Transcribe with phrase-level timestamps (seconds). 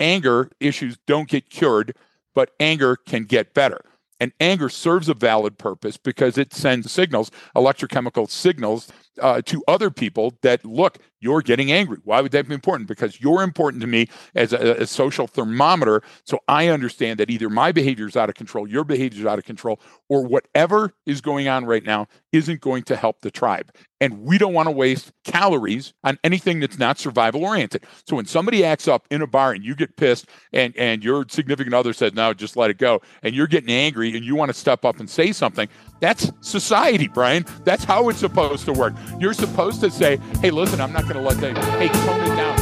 [0.00, 1.94] anger issues don't get cured,
[2.34, 3.80] but anger can get better.
[4.18, 8.90] And anger serves a valid purpose because it sends signals, electrochemical signals
[9.20, 11.98] uh, to other people that look, you're getting angry.
[12.04, 12.88] Why would that be important?
[12.88, 16.02] Because you're important to me as a, a, social thermometer.
[16.24, 19.38] So I understand that either my behavior is out of control, your behavior is out
[19.38, 22.06] of control, or whatever is going on right now
[22.36, 23.72] isn't going to help the tribe.
[24.00, 27.84] And we don't want to waste calories on anything that's not survival oriented.
[28.06, 31.24] So when somebody acts up in a bar and you get pissed and, and your
[31.28, 34.50] significant other says, no, just let it go, and you're getting angry and you want
[34.50, 35.68] to step up and say something,
[36.00, 37.46] that's society, Brian.
[37.64, 38.92] That's how it's supposed to work.
[39.18, 42.36] You're supposed to say, hey, listen, I'm not going to let that, hey, tone it
[42.36, 42.56] down.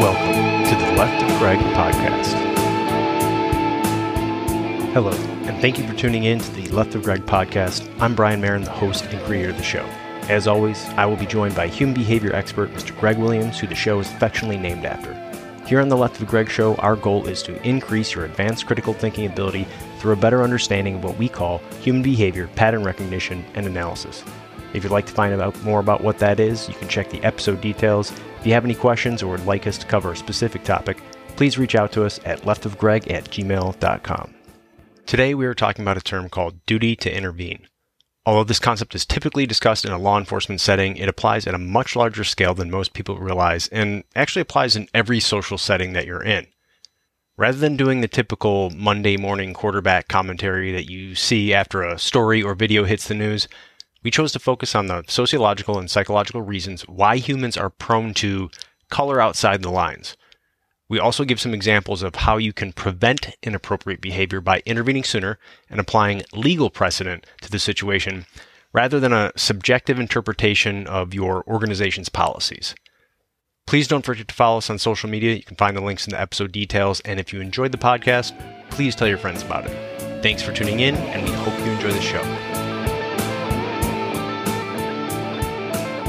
[0.00, 2.34] Welcome to the Left of Greg podcast.
[4.92, 7.90] Hello, and thank you for tuning in to the Left of Greg podcast.
[8.00, 9.82] I'm Brian Marren, the host and creator of the show.
[10.28, 12.94] As always, I will be joined by human behavior expert Mr.
[13.00, 15.14] Greg Williams, who the show is affectionately named after.
[15.66, 18.92] Here on the Left of Greg show, our goal is to increase your advanced critical
[18.92, 19.66] thinking ability
[19.98, 24.22] through a better understanding of what we call human behavior, pattern recognition, and analysis.
[24.74, 27.24] If you'd like to find out more about what that is, you can check the
[27.24, 28.12] episode details.
[28.38, 30.98] If you have any questions or would like us to cover a specific topic,
[31.36, 34.34] please reach out to us at leftofgreg at gmail.com.
[35.08, 37.66] Today we are talking about a term called duty to intervene.
[38.26, 41.58] Although this concept is typically discussed in a law enforcement setting, it applies at a
[41.58, 46.04] much larger scale than most people realize and actually applies in every social setting that
[46.04, 46.46] you're in.
[47.38, 52.42] Rather than doing the typical Monday morning quarterback commentary that you see after a story
[52.42, 53.48] or video hits the news,
[54.02, 58.50] we chose to focus on the sociological and psychological reasons why humans are prone to
[58.90, 60.18] color outside the lines.
[60.88, 65.38] We also give some examples of how you can prevent inappropriate behavior by intervening sooner
[65.68, 68.24] and applying legal precedent to the situation
[68.72, 72.74] rather than a subjective interpretation of your organization's policies.
[73.66, 75.34] Please don't forget to follow us on social media.
[75.34, 77.00] You can find the links in the episode details.
[77.00, 78.32] And if you enjoyed the podcast,
[78.70, 80.22] please tell your friends about it.
[80.22, 82.57] Thanks for tuning in, and we hope you enjoy the show.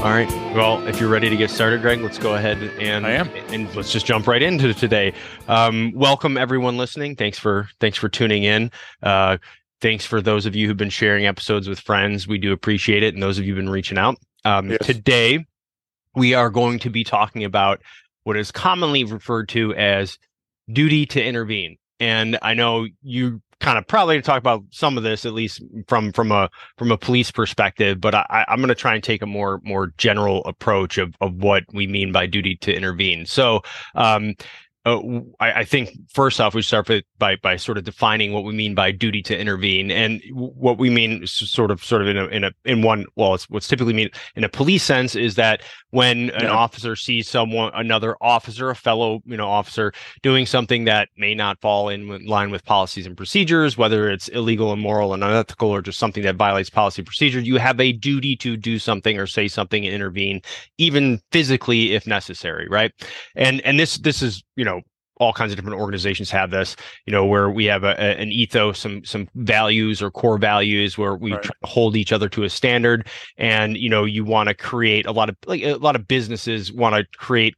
[0.00, 0.30] All right.
[0.54, 3.28] Well, if you're ready to get started, Greg, let's go ahead and I am.
[3.52, 5.12] and let's just jump right into today.
[5.46, 7.16] Um, welcome everyone listening.
[7.16, 8.70] Thanks for thanks for tuning in.
[9.02, 9.36] Uh,
[9.82, 12.26] thanks for those of you who've been sharing episodes with friends.
[12.26, 14.16] We do appreciate it, and those of you who've been reaching out.
[14.46, 14.78] Um, yes.
[14.86, 15.44] Today,
[16.14, 17.82] we are going to be talking about
[18.24, 20.18] what is commonly referred to as
[20.72, 21.76] duty to intervene.
[22.00, 25.62] And I know you kind of probably to talk about some of this at least
[25.86, 29.22] from from a from a police perspective, but I, I'm going to try and take
[29.22, 33.26] a more more general approach of of what we mean by duty to intervene.
[33.26, 33.60] So,
[33.94, 34.34] um,
[34.86, 34.98] uh,
[35.40, 38.54] I, I, think first off, we start with, by by sort of defining what we
[38.54, 42.24] mean by duty to intervene, and what we mean sort of sort of in a
[42.28, 45.60] in a in one well, it's what's typically mean in a police sense is that
[45.90, 46.50] when an yeah.
[46.50, 49.92] officer sees someone another officer, a fellow you know officer
[50.22, 54.72] doing something that may not fall in line with policies and procedures, whether it's illegal,
[54.72, 58.56] immoral, and unethical, or just something that violates policy procedure, you have a duty to
[58.56, 60.40] do something or say something and intervene,
[60.78, 62.92] even physically if necessary, right?
[63.36, 64.82] And and this this is you know
[65.20, 66.74] all kinds of different organizations have this,
[67.06, 70.96] you know, where we have a, a, an ethos, some some values or core values
[70.96, 71.46] where we right.
[71.62, 73.06] hold each other to a standard,
[73.36, 76.72] and you know, you want to create a lot of like a lot of businesses
[76.72, 77.54] want to create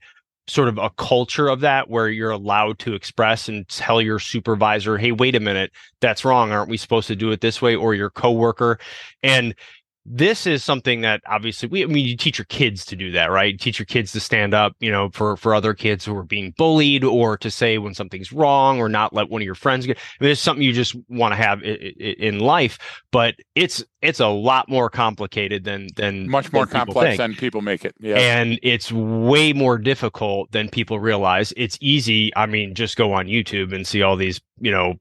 [0.49, 4.99] sort of a culture of that where you're allowed to express and tell your supervisor,
[4.99, 5.71] "Hey, wait a minute,
[6.01, 6.51] that's wrong.
[6.51, 8.79] Aren't we supposed to do it this way?" or your coworker,
[9.23, 9.55] and
[10.05, 13.31] this is something that obviously we I mean you teach your kids to do that,
[13.31, 13.53] right?
[13.53, 16.25] You teach your kids to stand up, you know, for for other kids who are
[16.25, 19.87] being bullied or to say when something's wrong or not let one of your friends
[19.87, 19.99] get.
[19.99, 22.79] I mean, it's something you just want to have in life,
[23.13, 27.19] but it's it's a lot more complicated than than much more than complex think.
[27.19, 27.95] than people make it.
[28.01, 28.17] Yeah.
[28.17, 31.53] And it's way more difficult than people realize.
[31.57, 32.33] It's easy.
[32.35, 34.95] I mean, just go on YouTube and see all these, you know,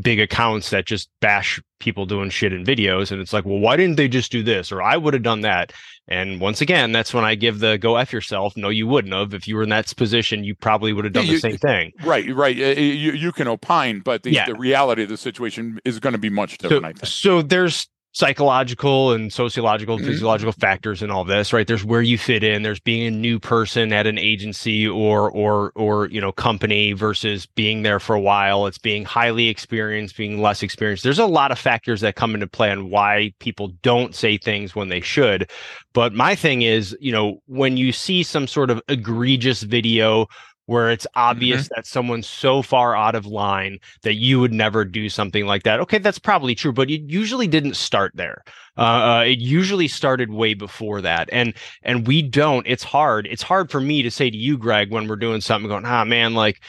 [0.00, 3.76] big accounts that just bash people doing shit in videos and it's like well why
[3.76, 4.72] didn't they just do this?
[4.72, 5.72] Or i would have done that.
[6.08, 8.56] And once again that's when i give the go f yourself.
[8.56, 9.34] No you wouldn't have.
[9.34, 11.92] If you were in that position you probably would have done you, the same thing.
[12.04, 12.56] right right.
[12.56, 14.46] You, you can opine but the, yeah.
[14.46, 19.12] the reality of the situation is going to be much different so, so there's psychological
[19.12, 20.12] and sociological and mm-hmm.
[20.12, 21.66] physiological factors in all this right?
[21.66, 22.62] There's where you fit in.
[22.62, 27.46] There's being a new person at an agency or or or you know company versus
[27.46, 28.66] being there for a while.
[28.66, 31.04] It's being highly experienced being less experienced.
[31.04, 34.74] There's a lot of factors that come into play on why people don't say things
[34.74, 35.50] when they should.
[35.92, 40.26] But my thing is you know when you see some sort of egregious video
[40.68, 41.72] where it's obvious mm-hmm.
[41.76, 45.80] that someone's so far out of line that you would never do something like that.
[45.80, 48.44] Okay, that's probably true, but it usually didn't start there.
[48.76, 51.54] Uh, uh, it usually started way before that, and
[51.84, 52.66] and we don't.
[52.66, 53.26] It's hard.
[53.26, 56.04] It's hard for me to say to you, Greg, when we're doing something, going, ah,
[56.04, 56.60] man, like,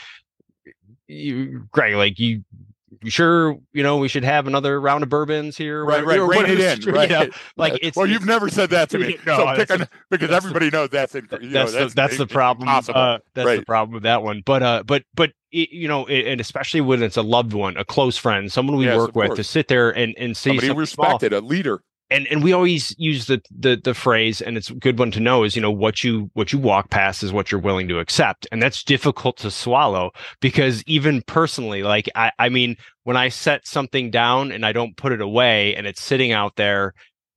[1.08, 2.69] you, Greg, like you you
[3.06, 6.60] sure you know we should have another round of bourbons here right right rein it
[6.60, 7.10] in right.
[7.10, 9.18] You know, like it's well you've never said that to me.
[9.26, 12.68] No, so pick because everybody knows that's in, that's, know, that's, the, that's the problem
[12.68, 13.60] uh, that's right.
[13.60, 14.42] the problem with that one.
[14.46, 17.86] But uh but but it, you know and especially when it's a loved one a
[17.86, 21.32] close friend someone we yes, work with to sit there and and say somebody respected
[21.32, 21.40] small.
[21.40, 21.82] a leader
[22.12, 25.20] and and we always use the the the phrase and it's a good one to
[25.20, 28.00] know is you know what you what you walk past is what you're willing to
[28.00, 28.48] accept.
[28.52, 33.68] And that's difficult to swallow because even personally like i i mean when i set
[33.68, 36.94] something down and i don't put it away and it's sitting out there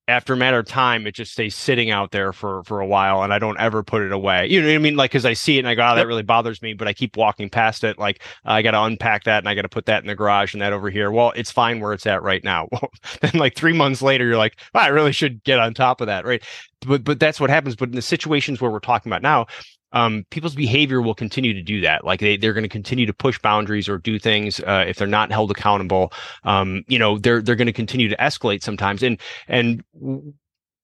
[0.07, 3.23] after a matter of time, it just stays sitting out there for for a while,
[3.23, 4.47] and I don't ever put it away.
[4.47, 4.97] You know what I mean?
[4.97, 6.93] Like, because I see it and I go, oh, that really bothers me, but I
[6.93, 7.97] keep walking past it.
[7.97, 10.53] Like, I got to unpack that and I got to put that in the garage
[10.53, 11.09] and that over here.
[11.09, 12.67] Well, it's fine where it's at right now.
[12.83, 12.91] Well,
[13.21, 16.07] then like three months later, you're like, oh, I really should get on top of
[16.07, 16.43] that, right?
[16.85, 17.75] But but that's what happens.
[17.75, 19.45] But in the situations where we're talking about now,
[19.93, 22.03] um, people's behavior will continue to do that.
[22.03, 25.07] Like they, they're going to continue to push boundaries or do things uh, if they're
[25.07, 26.11] not held accountable.
[26.43, 29.03] Um, you know, they're they're going to continue to escalate sometimes.
[29.03, 29.83] And and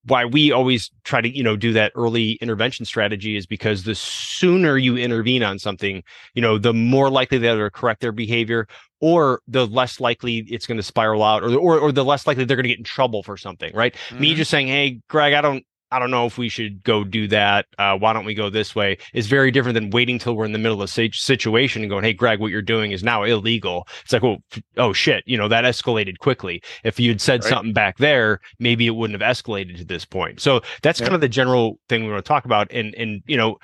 [0.06, 3.96] why we always try to you know do that early intervention strategy is because the
[3.96, 6.04] sooner you intervene on something,
[6.36, 8.68] you know, the more likely they are to correct their behavior
[9.02, 12.44] or the less likely it's going to spiral out or, or, or the less likely
[12.44, 14.20] they're going to get in trouble for something right mm-hmm.
[14.20, 17.28] me just saying hey greg i don't I don't know if we should go do
[17.30, 17.66] that.
[17.78, 18.98] Uh, why don't we go this way?
[19.14, 22.04] Is very different than waiting till we're in the middle of a situation and going,
[22.04, 24.38] "Hey, Greg, what you're doing is now illegal." It's like, well,
[24.78, 26.62] oh shit, you know that escalated quickly.
[26.84, 27.50] If you'd said right.
[27.50, 30.40] something back there, maybe it wouldn't have escalated to this point.
[30.40, 31.08] So that's yeah.
[31.08, 32.72] kind of the general thing we want to talk about.
[32.72, 33.58] And and you know,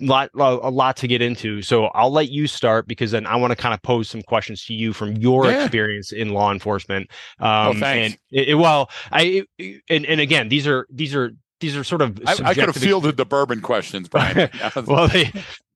[0.00, 1.62] lot a lot to get into.
[1.62, 4.64] So i'll let you start because then i want to kind of pose some questions
[4.66, 5.62] to you from your yeah.
[5.62, 7.10] experience in law enforcement.
[7.38, 11.84] Um oh, and it, well i and, and again these are these are these are
[11.84, 14.50] sort of I, I could have fielded the bourbon questions brian.
[14.86, 15.32] Well they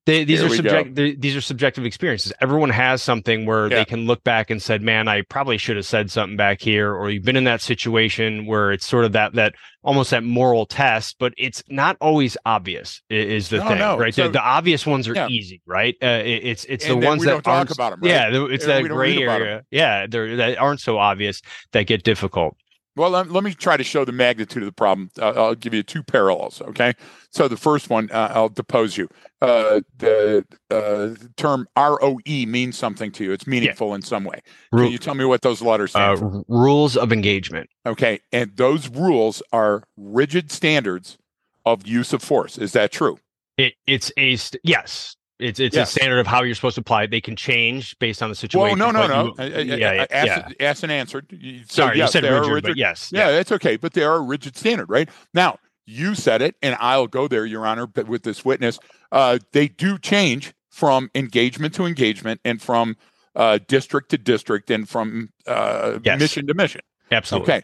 [0.07, 0.95] they, these Here are subject.
[0.95, 2.33] these are subjective experiences.
[2.41, 3.77] Everyone has something where yeah.
[3.77, 6.91] they can look back and said, "Man, I probably should have said something back here,"
[6.91, 9.53] or you've been in that situation where it's sort of that that
[9.83, 13.03] almost that moral test, but it's not always obvious.
[13.11, 13.97] Is the no, thing no.
[13.99, 14.13] right?
[14.13, 15.27] So, the, the, obvious ones are yeah.
[15.27, 15.95] easy, right?
[16.01, 17.99] Uh, it, it's it's the ones that aren't about them.
[18.01, 18.09] Right?
[18.09, 19.63] Yeah, it's and that gray area.
[19.69, 21.43] Yeah, they're that aren't so obvious
[21.73, 22.57] that get difficult.
[23.01, 25.09] Well, let, let, me try to show the magnitude of the problem.
[25.19, 26.61] Uh, I'll give you two parallels.
[26.61, 26.93] Okay.
[27.31, 29.09] So the first one, uh, I'll depose you.
[29.41, 33.31] Uh, the uh, term ROE means something to you.
[33.31, 33.95] It's meaningful yeah.
[33.95, 34.41] in some way.
[34.71, 36.43] Can you tell me what those letters stand uh, for?
[36.47, 37.71] Rules of engagement.
[37.87, 38.19] Okay.
[38.31, 41.17] And those rules are rigid standards
[41.65, 42.59] of use of force.
[42.59, 43.17] Is that true?
[43.57, 45.15] It, it's a st- yes.
[45.41, 45.89] It's it's yes.
[45.89, 47.11] a standard of how you're supposed to apply it.
[47.11, 48.77] They can change based on the situation.
[48.79, 49.43] Well, no, no, no.
[49.43, 50.27] You, yeah, yeah, asked,
[50.59, 50.67] yeah.
[50.69, 51.25] asked and answered.
[51.67, 53.11] So, Sorry, yes, you said rigid, rigid, but yes.
[53.11, 53.75] Yeah, yeah, it's okay.
[53.75, 55.09] But they are a rigid standard, right?
[55.33, 58.79] Now, you said it, and I'll go there, Your Honor, but with this witness,
[59.11, 62.95] uh, they do change from engagement to engagement and from
[63.35, 66.19] uh, district to district and from uh, yes.
[66.19, 66.81] mission to mission.
[67.11, 67.53] Absolutely.
[67.53, 67.63] Okay.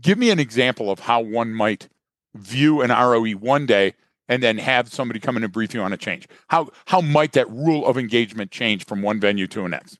[0.00, 1.88] Give me an example of how one might
[2.34, 3.94] view an ROE one day
[4.28, 6.28] and then have somebody come in and brief you on a change?
[6.48, 9.98] How how might that rule of engagement change from one venue to the next?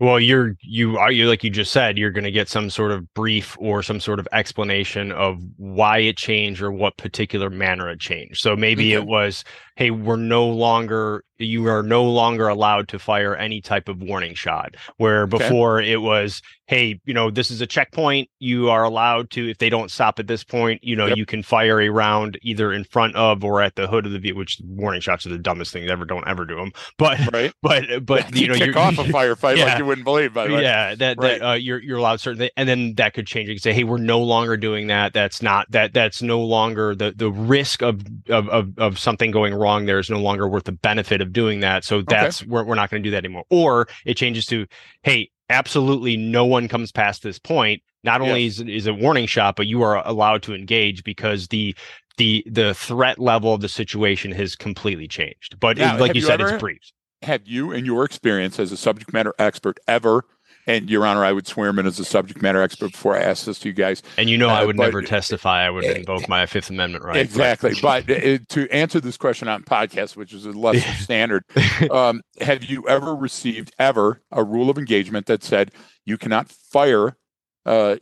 [0.00, 2.92] Well, you're you are you like you just said, you're going to get some sort
[2.92, 7.88] of brief or some sort of explanation of why it changed or what particular manner
[7.90, 8.38] it changed.
[8.40, 8.92] So maybe okay.
[8.92, 9.10] it mm-hmm.
[9.10, 9.44] was,
[9.78, 14.34] hey, we're no longer you are no longer allowed to fire any type of warning
[14.34, 14.74] shot.
[14.96, 15.92] Where before okay.
[15.92, 18.28] it was, hey, you know, this is a checkpoint.
[18.40, 21.16] You are allowed to, if they don't stop at this point, you know, yep.
[21.16, 24.18] you can fire a round either in front of or at the hood of the
[24.18, 24.38] vehicle.
[24.38, 26.04] Which warning shots are the dumbest thing ever.
[26.04, 26.72] Don't ever do them.
[26.98, 27.52] But right.
[27.62, 29.66] but but you, you know, kick you're off a firefight yeah.
[29.66, 30.34] like you wouldn't believe.
[30.34, 31.38] By the way, yeah, that right.
[31.38, 33.48] that uh, you're you're allowed certain, things, and then that could change.
[33.48, 35.12] You can say, hey, we're no longer doing that.
[35.12, 39.54] That's not that that's no longer the the risk of of of, of something going
[39.54, 39.67] wrong.
[39.86, 41.84] There is no longer worth the benefit of doing that.
[41.84, 42.50] So that's okay.
[42.50, 43.44] we're, we're not going to do that anymore.
[43.50, 44.66] Or it changes to,
[45.02, 47.82] hey, absolutely no one comes past this point.
[48.04, 48.60] Not only yes.
[48.60, 51.74] is, is a warning shot, but you are allowed to engage because the
[52.16, 55.58] the the threat level of the situation has completely changed.
[55.60, 56.80] But like you, you said, ever, it's brief.
[57.22, 60.24] Have you, in your experience as a subject matter expert, ever
[60.68, 63.22] and Your Honor, I would swear him in as a subject matter expert before I
[63.22, 64.02] ask this to you guys.
[64.18, 65.64] And you know, uh, I would but, never testify.
[65.64, 67.16] I would uh, invoke my Fifth Amendment right.
[67.16, 67.72] Exactly.
[67.80, 71.42] but uh, to answer this question on podcast, which is a less standard,
[71.90, 75.72] um, have you ever received ever a rule of engagement that said
[76.04, 77.16] you cannot fire
[77.64, 77.96] uh,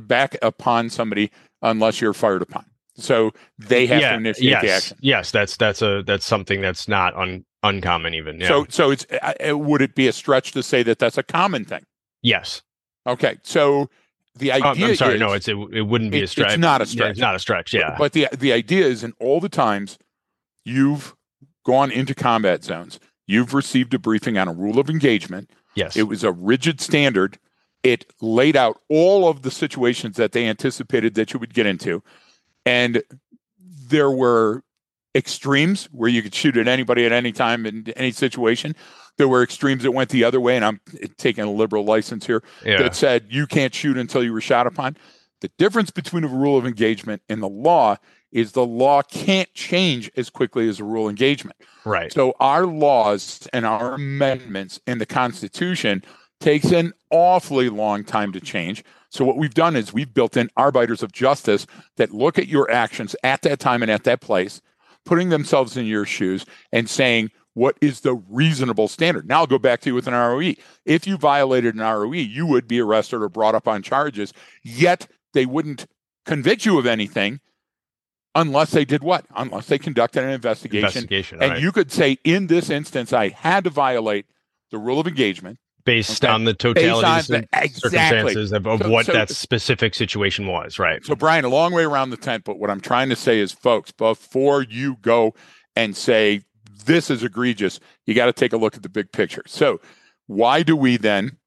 [0.00, 1.30] back upon somebody
[1.62, 2.66] unless you're fired upon?
[2.96, 4.98] So they have yeah, to initiate yes, the action.
[5.00, 8.38] Yes, that's that's a that's something that's not un, uncommon even.
[8.40, 8.48] Yeah.
[8.48, 11.64] So so it's uh, would it be a stretch to say that that's a common
[11.64, 11.82] thing?
[12.22, 12.62] Yes.
[13.06, 13.88] Okay, so
[14.36, 15.14] the Um, idea I'm sorry.
[15.14, 16.52] is, no, it's it, it wouldn't be it- a stretch.
[16.52, 17.10] It's not a Yeah, stretch.
[17.12, 17.72] it's not a stretch.
[17.74, 17.96] Yeah.
[17.98, 19.98] But the the idea is, in all the times
[20.64, 21.14] you've
[21.64, 25.50] gone into combat zones, you've received a briefing on a rule of engagement.
[25.74, 25.96] yes.
[25.96, 27.38] It was a rigid standard.
[27.82, 32.02] It laid out all of the situations that they anticipated that you would get into,
[32.66, 33.02] and
[33.58, 34.62] there were
[35.14, 38.76] extremes where you could shoot at anybody at any time in any situation.
[39.20, 40.80] There were extremes that went the other way, and I'm
[41.18, 42.78] taking a liberal license here yeah.
[42.78, 44.96] that said you can't shoot until you were shot upon.
[45.42, 47.98] The difference between a rule of engagement and the law
[48.32, 51.58] is the law can't change as quickly as a rule of engagement.
[51.84, 52.10] right.
[52.10, 56.02] So our laws and our amendments in the Constitution
[56.40, 58.82] takes an awfully long time to change.
[59.10, 61.66] So what we've done is we've built in arbiters of justice
[61.98, 64.62] that look at your actions at that time and at that place,
[65.04, 69.28] putting themselves in your shoes and saying, what is the reasonable standard?
[69.28, 70.54] Now I'll go back to you with an ROE.
[70.84, 75.06] If you violated an ROE, you would be arrested or brought up on charges, yet
[75.34, 75.86] they wouldn't
[76.26, 77.40] convict you of anything
[78.34, 79.26] unless they did what?
[79.34, 81.42] Unless they conducted an investigation Investigation.
[81.42, 81.62] and right.
[81.62, 84.26] you could say, in this instance, I had to violate
[84.70, 86.32] the rule of engagement based okay.
[86.32, 87.90] on the on totality the, exactly.
[87.90, 90.78] circumstances of, of So- what so- that specific situation was.
[90.78, 91.04] Right.
[91.04, 93.52] So, Brian, a long way around the tent, but what I'm trying to say is,
[93.52, 95.34] folks, before you go
[95.74, 96.42] and say
[96.90, 99.42] this is egregious, you got to take a look at the big picture.
[99.46, 99.80] So,
[100.26, 101.38] why do we then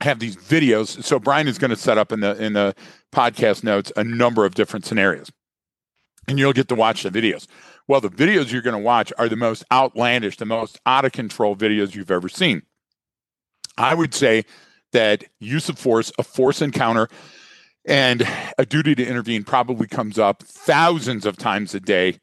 [0.00, 1.02] have these videos?
[1.04, 2.74] So, Brian is going to set up in the in the
[3.14, 5.30] podcast notes a number of different scenarios,
[6.26, 7.46] and you'll get to watch the videos.
[7.86, 11.12] Well, the videos you're going to watch are the most outlandish, the most out of
[11.12, 12.62] control videos you've ever seen.
[13.78, 14.44] I would say
[14.92, 17.08] that use of force, a force encounter,
[17.84, 18.26] and
[18.58, 22.18] a duty to intervene probably comes up thousands of times a day,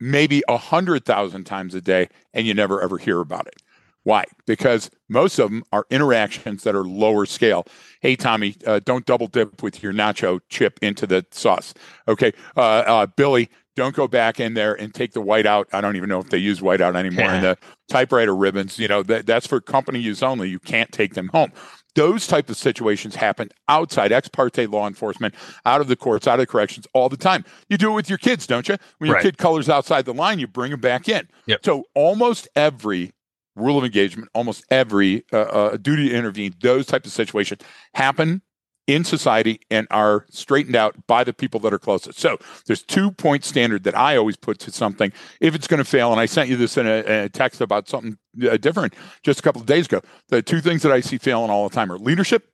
[0.00, 3.62] maybe a hundred thousand times a day, and you never ever hear about it.
[4.02, 4.24] Why?
[4.46, 7.66] Because most of them are interactions that are lower scale.
[8.00, 11.74] Hey, Tommy, uh, don't double dip with your nacho chip into the sauce.
[12.08, 15.68] Okay, uh, uh, Billy, don't go back in there and take the white out.
[15.72, 17.26] I don't even know if they use white out anymore.
[17.26, 20.48] and the typewriter ribbons, you know, that, that's for company use only.
[20.48, 21.52] You can't take them home.
[21.94, 25.34] Those type of situations happen outside ex parte law enforcement,
[25.66, 27.44] out of the courts, out of the corrections all the time.
[27.68, 28.76] You do it with your kids, don't you?
[28.98, 29.22] When your Right.
[29.22, 31.28] kid colors outside the line, you bring them back in.
[31.46, 31.64] Yep.
[31.64, 33.12] So almost every
[33.56, 37.60] rule of engagement, almost every uh, uh, duty to intervene, those types of situations
[37.94, 38.42] happen
[38.86, 42.18] in society and are straightened out by the people that are closest.
[42.18, 45.84] So there's two point standard that I always put to something if it's going to
[45.84, 46.10] fail.
[46.10, 48.18] And I sent you this in a, a text about something
[48.48, 50.00] uh, different just a couple of days ago.
[50.28, 52.50] The two things that I see failing all the time are leadership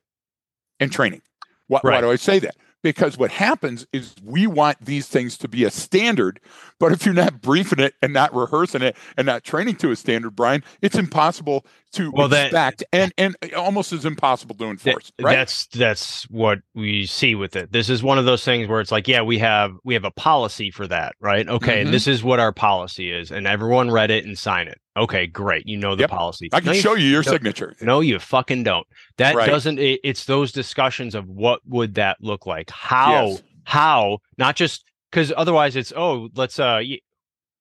[0.78, 1.22] and training.
[1.68, 2.56] Why, why do I say that?
[2.82, 6.38] Because what happens is we want these things to be a standard,
[6.78, 9.96] but if you're not briefing it and not rehearsing it and not training to a
[9.96, 15.12] standard, Brian, it's impossible to Well, that- expect and and almost as impossible to enforce.
[15.20, 15.34] right?
[15.34, 17.72] That's that's what we see with it.
[17.72, 20.10] This is one of those things where it's like, yeah, we have we have a
[20.10, 21.48] policy for that, right?
[21.48, 21.86] Okay, Mhm.
[21.86, 24.78] and this is what our policy is, and everyone read it and sign it.
[24.96, 25.66] Okay, great.
[25.66, 26.10] You know the Yep.
[26.10, 26.48] policy.
[26.52, 27.74] I can No, show you your no- signature.
[27.80, 28.86] No, you fucking don't.
[29.18, 29.46] That Right.
[29.48, 29.78] doesn't.
[29.78, 32.70] It, it's those discussions of what would that look like?
[32.70, 33.26] How?
[33.28, 33.42] Yes.
[33.64, 34.18] How?
[34.38, 36.80] Not just because otherwise it's oh let's uh.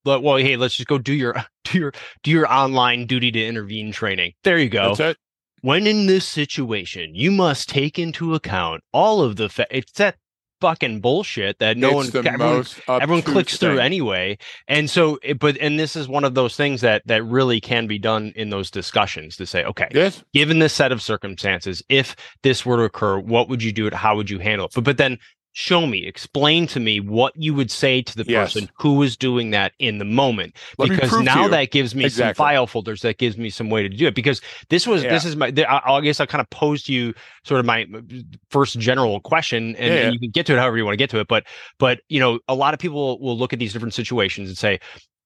[0.05, 3.45] let- well, hey, let's just go do your do your do your online duty to
[3.45, 4.33] intervene training.
[4.43, 5.17] There you go That's it.
[5.61, 10.15] when in this situation, you must take into account all of the fa- it's that
[10.61, 14.37] fucking bullshit that no it's one everyone, everyone clicks through anyway.
[14.69, 17.87] And so it, but and this is one of those things that that really can
[17.87, 20.23] be done in those discussions to say, okay, Yes.
[20.33, 23.93] given this set of circumstances, if this were to occur, what would you do it?
[23.93, 24.71] How would you handle it?
[24.75, 25.17] But but then
[25.57, 28.53] show me, explain to me what you would say to the Yes.
[28.53, 30.57] person who is doing that in the moment.
[30.77, 33.87] Let because now that gives me some file folders that gives me some way to
[33.87, 34.15] do it.
[34.15, 37.13] Because this was this is my I, I guess I kind of posed you
[37.45, 38.01] sort of my uh,
[38.49, 40.05] first general question, and, Yeah, yeah.
[40.07, 41.27] and you can get to it however you want to get to it.
[41.29, 41.45] But
[41.79, 44.79] but you know, a lot of people will look at these different situations and say,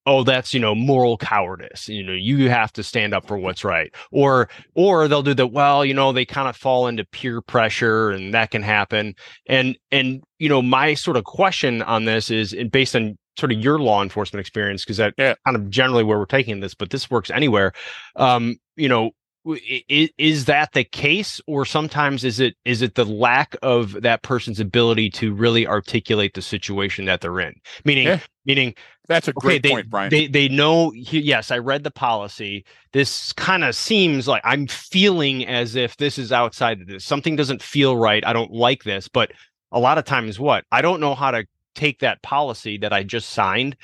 [0.10, 3.64] oh that's you know moral cowardice you know you have to stand up for what's
[3.64, 7.42] right or or they'll do that well you know they kind of fall into peer
[7.42, 9.14] pressure and that can happen
[9.48, 13.52] and and you know my sort of question on this is and based on sort
[13.52, 15.36] of your law enforcement experience because that Yeah.
[15.46, 17.72] kind of generally where we're taking this but this works anywhere
[18.16, 19.12] um you know
[19.46, 19.62] w-
[19.92, 24.24] i- is that the case or sometimes is it is it the lack of that
[24.24, 27.54] person's ability to really articulate the situation that they're in
[27.86, 28.20] meaning Yeah.
[28.46, 28.74] meaning
[29.10, 30.10] That's a great they, point, Brian.
[30.12, 30.92] They they know.
[30.92, 32.64] he- Yes, I read the policy.
[32.94, 37.04] This kind of seems like I'm feeling as if this is outside of this.
[37.04, 38.26] Something doesn't feel right.
[38.26, 39.08] I don't like this.
[39.08, 39.32] But
[39.72, 43.04] a lot of times, what I don't know how to take that policy that I
[43.04, 43.76] just signed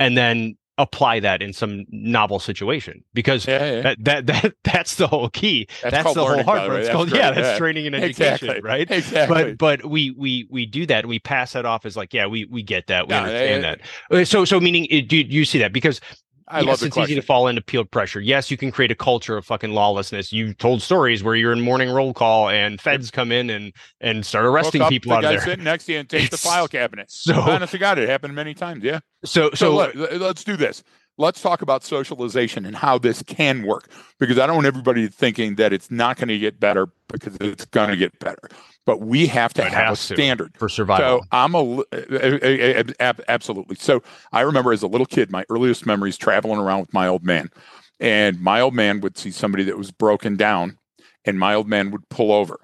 [0.00, 3.82] and then apply that in some novel situation because Yeah, yeah.
[3.82, 5.66] that, that that that's the whole key.
[5.82, 6.76] That's That's, the whole learning, by hard part.
[6.76, 6.80] way.
[6.80, 7.56] It's called yeah, that's Yeah.
[7.58, 8.60] training and education, Exactly.
[8.62, 8.88] right?
[8.90, 9.54] Exactly.
[9.54, 12.26] But but we we we do that and we pass that off as like yeah
[12.26, 13.80] we we get that we Yeah, understand yeah, that.
[14.10, 16.00] Uh, So so meaning it, do you see that because
[16.52, 18.20] I yes, love the it's easy to fall into peer pressure.
[18.20, 20.32] Yes, you can create a culture of fucking lawlessness.
[20.32, 24.24] You told stories where you're in morning roll call and feds come in and and
[24.26, 25.40] start arresting people the out of guy there.
[25.40, 27.10] sitting next to you and take the file cabinet.
[27.10, 28.84] So Honest to God, it happened many times.
[28.84, 29.00] Yeah.
[29.24, 30.82] so So, so let, let's do this.
[31.18, 35.56] Let's talk about socialization and how this can work because I don't want everybody thinking
[35.56, 38.48] that it's not going to get better because it's going to get better.
[38.86, 40.56] But we have to It have a standard.
[40.58, 41.20] for survival.
[41.20, 42.84] So I'm a
[43.28, 43.76] absolutely.
[43.76, 44.02] So
[44.32, 47.50] I remember as a little kid, my earliest memories traveling around with my old man,
[48.00, 50.78] and my old man would see somebody that was broken down,
[51.24, 52.58] and my old man would pull over,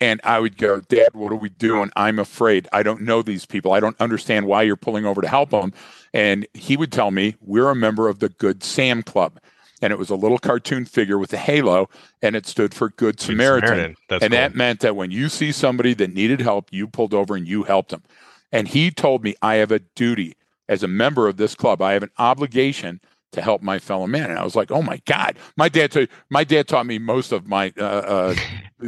[0.00, 1.90] and I would go, Dad, what are we doing?
[1.96, 2.66] I'm afraid.
[2.72, 3.72] I don't know these people.
[3.72, 5.74] I don't understand why you're pulling over to help them.
[6.14, 9.38] And he would tell me, We're a member of the Good Sam Club.
[9.80, 11.88] And it was a little cartoon figure with a halo,
[12.22, 14.40] and it stood for Good Samaritan That's and cool.
[14.40, 17.64] that meant that when you see somebody that needed help, you pulled over and you
[17.64, 18.04] helped them.
[18.52, 20.36] And he told me, I have a duty
[20.68, 21.82] as a member of this club.
[21.82, 23.00] I have an obligation
[23.32, 24.30] to help my fellow man.
[24.30, 25.38] And I was like, oh my God.
[25.56, 28.34] My dad, ta- my dad taught me most of my uh, uh,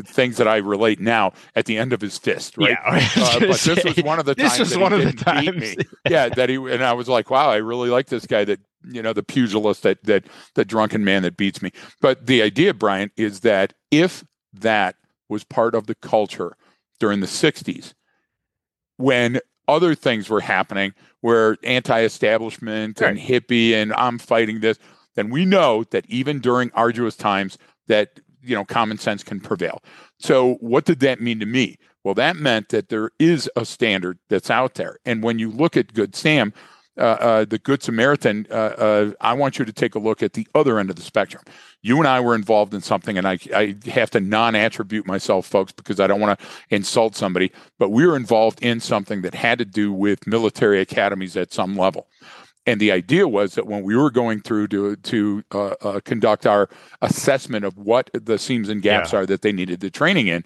[0.06, 2.70] things that I relate now at the end of his fist, right?
[2.70, 5.12] Yeah, Uh, but this was one of the this times was that one of the
[5.12, 5.56] times.
[5.56, 5.76] me.
[6.08, 9.00] yeah, that he and I was like, wow, I really like this guy that you
[9.02, 10.24] know the pugilist that that
[10.54, 11.70] the drunken man that beats me.
[12.00, 14.96] But the idea, Brian, is that if that
[15.28, 16.54] was part of the culture
[17.00, 17.94] during the '60s,
[18.98, 24.78] when other things were happening, where anti-establishment and hippie and I'm fighting this,
[25.14, 29.82] then we know that even during arduous times, that you know common sense can prevail.
[30.18, 31.78] So, what did that mean to me?
[32.02, 34.98] Well, that meant that there is a standard that's out there.
[35.06, 36.52] And when you look at Good Sam,
[36.96, 40.34] uh, uh, the Good Samaritan, uh, uh, I want you to take a look at
[40.34, 41.42] the other end of the spectrum.
[41.82, 45.46] You and I were involved in something, and I, I have to non attribute myself,
[45.46, 49.34] folks, because I don't want to insult somebody, but we were involved in something that
[49.34, 52.06] had to do with military academies at some level.
[52.66, 56.46] And the idea was that when we were going through to to uh, uh, conduct
[56.46, 56.70] our
[57.02, 60.44] assessment of what the seams and gaps are that they needed the training in,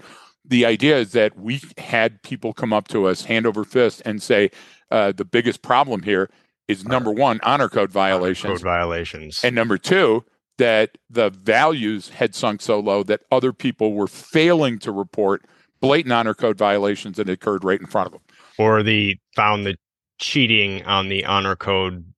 [0.49, 4.23] the idea is that we had people come up to us hand over fist and
[4.23, 4.51] say,
[4.91, 6.31] uh, the biggest problem here
[6.67, 9.43] is number one, honor code violations, Code violations.
[9.45, 10.25] and number two,
[10.59, 15.43] that the values had sunk so low that other people were failing to report
[15.81, 18.23] blatant honor code violations that occurred right in front of them.
[18.59, 19.77] or the found the
[20.19, 22.13] cheating on the honor code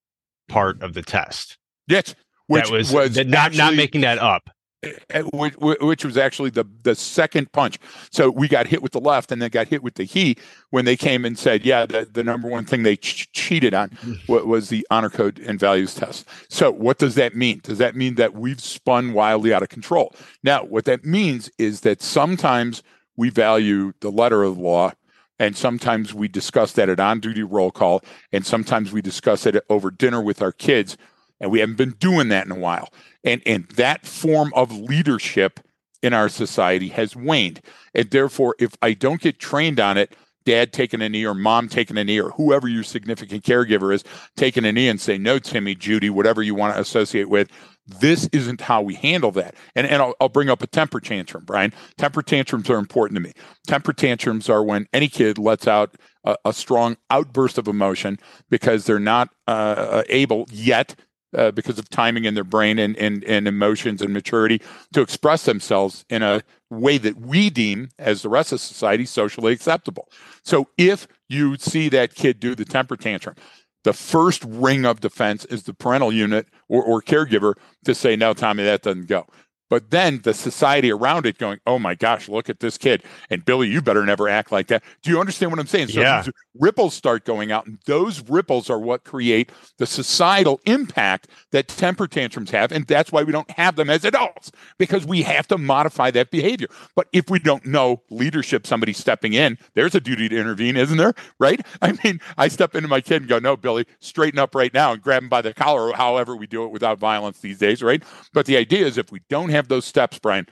[0.48, 1.58] part of the test.
[1.86, 2.14] Yes,
[2.46, 4.48] which that was, was that not not making that up.
[4.82, 7.78] Uh, which, which was actually the the second punch.
[8.10, 10.36] So we got hit with the left, and then got hit with the he
[10.70, 13.90] when they came and said, "Yeah, the, the number one thing they ch- cheated on
[14.26, 17.60] was the honor code and values test." So what does that mean?
[17.62, 20.14] Does that mean that we've spun wildly out of control?
[20.42, 22.82] Now, what that means is that sometimes
[23.16, 24.92] we value the letter of the law.
[25.38, 29.56] And sometimes we discuss that at on duty roll call, and sometimes we discuss it
[29.70, 30.98] over dinner with our kids.
[31.40, 32.90] And we haven't been doing that in a while
[33.24, 35.60] and and that form of leadership
[36.02, 37.60] in our society has waned.
[37.94, 41.68] And therefore if i don't get trained on it dad taking a knee or mom
[41.68, 44.02] taking a knee or whoever your significant caregiver is
[44.36, 47.50] taking a knee and say no timmy judy whatever you want to associate with
[47.98, 49.54] this isn't how we handle that.
[49.74, 51.72] And, and I'll, I'll bring up a temper tantrum brian.
[51.98, 53.32] Temper tantrums are important to me.
[53.66, 58.84] Temper tantrums are when any kid lets out a, a strong outburst of emotion because
[58.84, 60.94] they're not uh, able yet
[61.36, 64.60] uh, because of timing in their brain and, and, and emotions and maturity
[64.92, 69.52] to express themselves in a way that we deem, as the rest of society, socially
[69.52, 70.08] acceptable.
[70.42, 73.36] So if you see that kid do the temper tantrum,
[73.84, 78.34] the first ring of defense is the parental unit or, or caregiver to say, no,
[78.34, 79.26] Tommy, that doesn't go.
[79.70, 83.04] But then the society around it going, oh my gosh, look at this kid.
[83.30, 84.82] And Billy, you better never act like that.
[85.02, 85.88] Do you understand what I'm saying?
[85.88, 86.24] So Yeah.
[86.58, 92.08] ripples start going out, and those ripples are what create the societal impact that temper
[92.08, 92.72] tantrums have.
[92.72, 96.30] And that's why we don't have them as adults, because we have to modify that
[96.30, 96.66] behavior.
[96.96, 100.96] But if we don't know leadership, somebody stepping in, there's a duty to intervene, isn't
[100.98, 101.14] there?
[101.38, 101.64] Right?
[101.82, 104.92] I mean, I step into my kid and go, no, Billy, straighten up right now
[104.92, 108.02] and grab him by the collar, however we do it without violence these days, right?
[108.32, 110.46] But the idea is if we don't have those steps, Brian,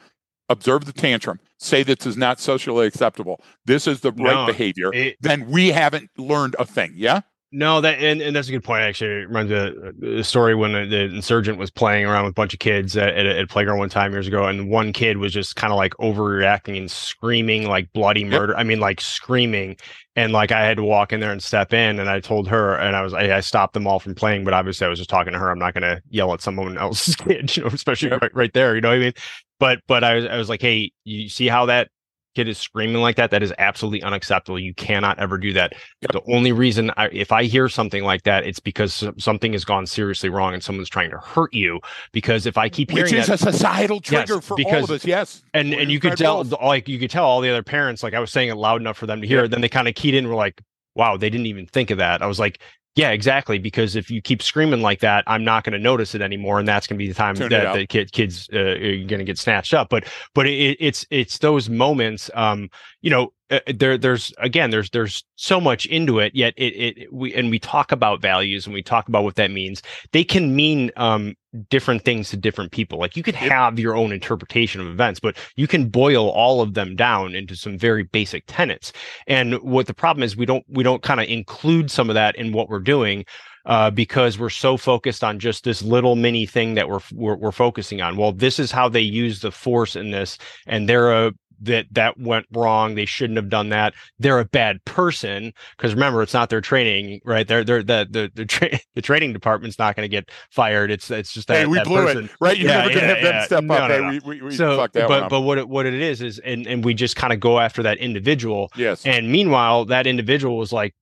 [0.49, 4.93] observe the tantrum, say this is not socially acceptable, this is the right No, behavior,
[4.93, 6.93] It, then we haven't learned a thing.
[6.95, 7.21] Yeah.
[7.51, 8.83] No, that and, and that's a good point.
[8.83, 12.35] Actually, it reminds me a story when the, the insurgent was playing around with a
[12.35, 15.17] bunch of kids at, at, a, at playground one time years ago, and one kid
[15.17, 18.53] was just kind of like overreacting and screaming like bloody murder.
[18.53, 18.61] Yep.
[18.61, 19.79] I mean, like screaming,
[20.15, 22.75] and like I had to walk in there and step in, and I told her,
[22.75, 25.09] and I was I, I stopped them all from playing, but obviously I was just
[25.09, 25.51] talking to her.
[25.51, 28.21] I'm not going to yell at someone else's kid, you know, especially yep.
[28.21, 28.75] right, right there.
[28.75, 29.13] You know what I mean?
[29.59, 31.89] But but I was I was like, hey, you see how that
[32.39, 34.61] kid is screaming like that, that is absolutely unacceptable.
[34.61, 35.73] You cannot ever do that.
[36.03, 36.13] Yep.
[36.13, 39.87] The only reason I, if I hear something like that, it's because something has gone
[39.87, 41.81] seriously wrong and someone's trying to hurt you.
[42.13, 44.85] Because if I keep hearing which is that, a societal trigger yes, for because, all
[44.85, 45.43] of us, yes.
[45.53, 48.21] And and you could tell, like you could tell all the other parents, like I
[48.21, 49.43] was saying it loud enough for them to hear.
[49.43, 49.51] Yep.
[49.51, 50.63] Then they kind of keyed in, were like,
[50.95, 52.61] "Wow, they didn't even think of that." I was like,
[52.99, 53.61] yeah, exactly.
[53.61, 56.67] Because if you keep screaming like that, I'm not going to notice it anymore, and
[56.67, 59.25] that's going to be the time Turn that the kid, kids uh, are going to
[59.25, 59.89] get snatched up.
[59.89, 62.29] But but it, it's it's those moments.
[62.35, 66.35] Um, you know, uh, there there's again there's there's so much into it.
[66.35, 69.51] Yet it it we and we talk about values and we talk about what that
[69.51, 69.83] means.
[70.13, 71.35] They can mean um
[71.71, 72.99] different things to different people.
[72.99, 76.75] Like you could have your own interpretation of events, but you can boil all of
[76.75, 78.93] them down into some very basic tenets.
[79.27, 82.37] And what the problem is, we don't we don't kind of include some of that
[82.37, 83.25] in what we're doing.
[83.67, 87.53] Uh, because we're so focused on just this little mini thing that we're, we're, we're
[87.53, 88.17] focusing on.
[88.17, 92.19] Well, this is how they use the force in this, and they're a that that
[92.19, 92.95] went wrong.
[92.95, 93.95] They shouldn't have done that.
[94.19, 97.47] They're a bad person because remember, it's not their training, right?
[97.47, 100.91] They're they're the the the, tra- the training department's not going to get fired.
[100.91, 102.25] It's it's just that hey, we that blew person.
[102.25, 102.57] it, right?
[102.57, 103.33] You're yeah, never going to yeah, have yeah.
[103.33, 103.89] them step no, up.
[103.89, 104.09] No, hey, no.
[104.27, 106.95] we, we, we so, but but what it, what it is is, and and we
[106.95, 108.71] just kind of go after that individual.
[108.77, 109.05] Yes.
[109.05, 110.95] And meanwhile, that individual was like,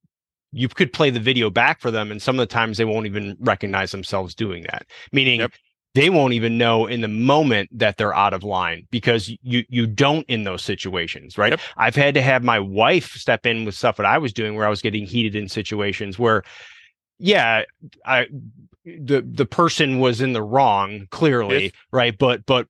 [0.53, 3.05] you could play the video back for them and some of the times they won't
[3.07, 5.53] even recognize themselves doing that meaning yep
[5.97, 9.87] they won't even know in the moment that they're out of line because you you
[9.87, 11.53] don't in those situations right?
[11.53, 11.61] Yep.
[11.79, 14.67] i've had to have my wife step in with stuff that i was doing where
[14.67, 16.43] i was getting heated in situations where
[17.19, 17.63] yeah
[18.05, 18.27] i
[18.85, 22.17] the the person was in the wrong clearly right?
[22.17, 22.69] But but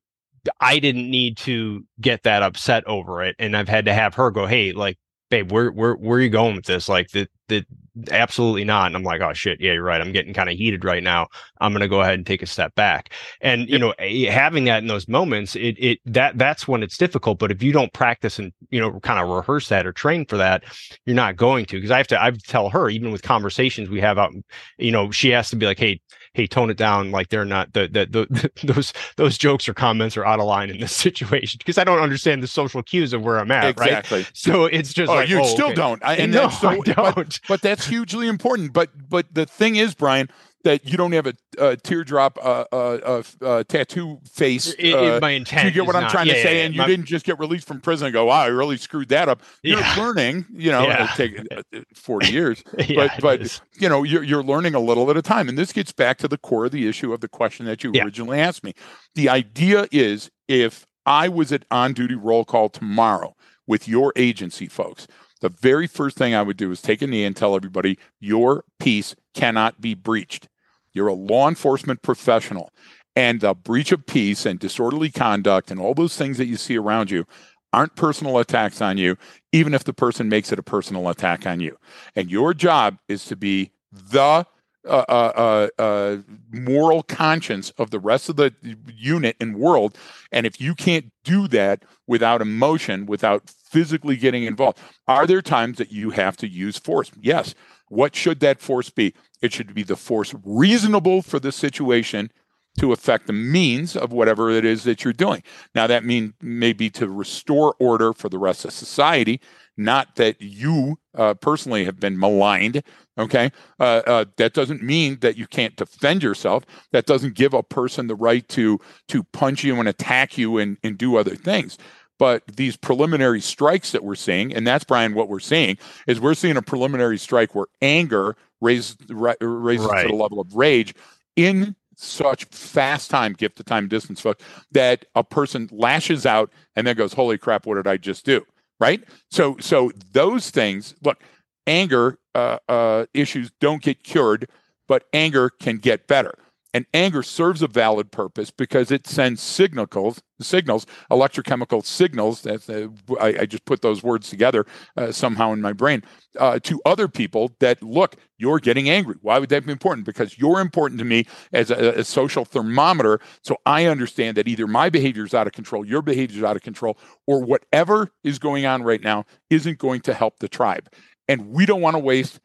[0.60, 3.34] i didn't need to get that upset over it.
[3.40, 4.98] And i've had to have her go hey like
[5.30, 6.88] babe where where where are you going with this?
[6.88, 7.64] Like the the
[8.10, 8.86] absolutely not.
[8.86, 10.00] And I'm like, oh shit, yeah, you're right.
[10.00, 11.28] I'm getting kind of heated right now.
[11.60, 13.12] I'm gonna go ahead and take a step back.
[13.40, 13.68] And yep.
[13.70, 13.94] you know,
[14.30, 17.38] having that in those moments, it it that that's when it's difficult.
[17.38, 20.36] But if you don't practice and you know, kind of rehearse that or train for
[20.36, 20.64] that,
[21.04, 21.76] you're not going to.
[21.76, 24.32] Because I have to, I have to tell her, even with conversations we have out,
[24.78, 26.00] you know, she has to be like, hey,
[26.36, 27.10] hey, tone it down.
[27.10, 30.68] Like they're not the, the, the, those those jokes or comments are out of line
[30.68, 33.78] in this situation because I don't understand the social cues of where I'm at.
[33.78, 33.88] Right?
[33.88, 34.18] Exactly.
[34.18, 34.30] Right?
[34.34, 35.74] So it's just oh, like you oh, still okay.
[35.74, 36.04] don't.
[36.04, 37.14] I, and no, so, I don't.
[37.14, 38.74] But, but that's hugely important.
[38.74, 40.28] But but the thing is, Brian,
[40.66, 44.74] that you don't have a, a teardrop, uh, uh, uh, tattoo face.
[44.78, 45.64] It, it, my intent.
[45.66, 47.24] You get what I'm not, trying yeah, to say, yeah, and my, you didn't just
[47.24, 50.44] get released from prison and go, "Wow, I really screwed that up." You're learning.
[50.52, 51.06] You know, Yeah.
[51.16, 51.62] take uh,
[51.94, 52.64] 40 years,
[52.96, 55.92] but but you know, you're you're learning a little at a time, and this gets
[55.92, 58.74] back to the core of the issue of the question that you originally asked me.
[59.14, 63.36] The idea is, if I was at on duty roll call tomorrow
[63.68, 65.06] with your agency folks,
[65.40, 68.64] the very first thing I would do is take a knee and tell everybody your
[68.80, 70.48] peace cannot be breached.
[70.96, 72.72] You're a law enforcement professional,
[73.14, 76.76] and the breach of peace and disorderly conduct and all those things that you see
[76.76, 77.26] around you
[77.72, 79.16] aren't personal attacks on you,
[79.52, 81.76] even if the person makes it a personal attack on you.
[82.14, 84.46] And your job is to be the
[84.86, 86.16] uh, uh, uh, uh,
[86.52, 88.54] moral conscience of the rest of the
[88.94, 89.98] unit and world.
[90.30, 94.78] And if you can't do that without emotion, without physically getting involved,
[95.08, 97.10] are there times that you have to use force?
[97.20, 97.54] Yes.
[97.88, 99.12] What should that force be?
[99.42, 102.30] It should be the force reasonable for the situation
[102.78, 105.42] to affect the means of whatever it is that you're doing.
[105.74, 109.40] Now, that mean maybe to restore order for the rest of society,
[109.76, 112.82] not that you uh, personally have been maligned.
[113.18, 116.64] Okay, uh, uh, that doesn't mean that you can't defend yourself.
[116.92, 120.76] That doesn't give a person the right to to punch you and attack you and,
[120.82, 121.78] and do other things.
[122.18, 126.34] But these preliminary strikes that we're seeing, and that's Brian, what we're seeing is we're
[126.34, 130.02] seeing a preliminary strike where anger raises ra- raises Right.
[130.02, 130.94] to the level of rage
[131.36, 136.86] in such fast time, gift to time distance, folks, that a person lashes out and
[136.86, 137.66] then goes, "Holy crap!
[137.66, 138.44] What did I just do?"
[138.78, 139.02] Right?
[139.30, 140.94] So, so those things.
[141.02, 141.22] Look,
[141.66, 144.48] anger uh, uh, issues don't get cured,
[144.86, 146.34] but anger can get better.
[146.76, 152.42] And anger serves a valid purpose because it sends signals, signals, electrochemical signals.
[152.42, 156.02] That's uh, I, I just put those words together uh, somehow in my brain
[156.38, 159.14] uh, to other people that look, you're getting angry.
[159.22, 160.04] Why would that be important?
[160.04, 163.20] Because you're important to me as a, a social thermometer.
[163.42, 166.56] So I understand that either my behavior is out of control, your behavior is out
[166.56, 170.92] of control, or whatever is going on right now isn't going to help the tribe.
[171.26, 172.38] And we don't want to waste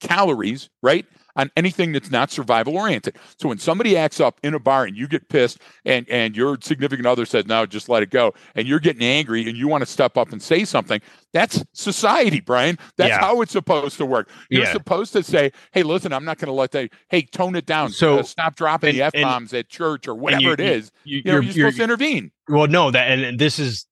[0.00, 1.04] calories, right?
[1.36, 3.16] On anything that's not survival oriented.
[3.38, 6.56] So when somebody acts up in a bar and you get pissed and and your
[6.62, 9.82] significant other says, no, just let it go, and you're getting angry and you want
[9.82, 11.00] to step up and say something,
[11.34, 12.78] that's society, Brian.
[12.96, 13.20] That's Yeah.
[13.20, 14.30] how it's supposed to work.
[14.48, 14.72] You're Yeah.
[14.72, 17.90] supposed to say, hey, listen, I'm not going to let that, hey, tone it down.
[17.92, 20.60] So- Uh, stop dropping the F and- and- bombs at church or whatever you- it
[20.60, 20.90] is.
[21.04, 22.30] You, You know, you're, supposed to intervene.
[22.48, 23.86] well no that and, and this is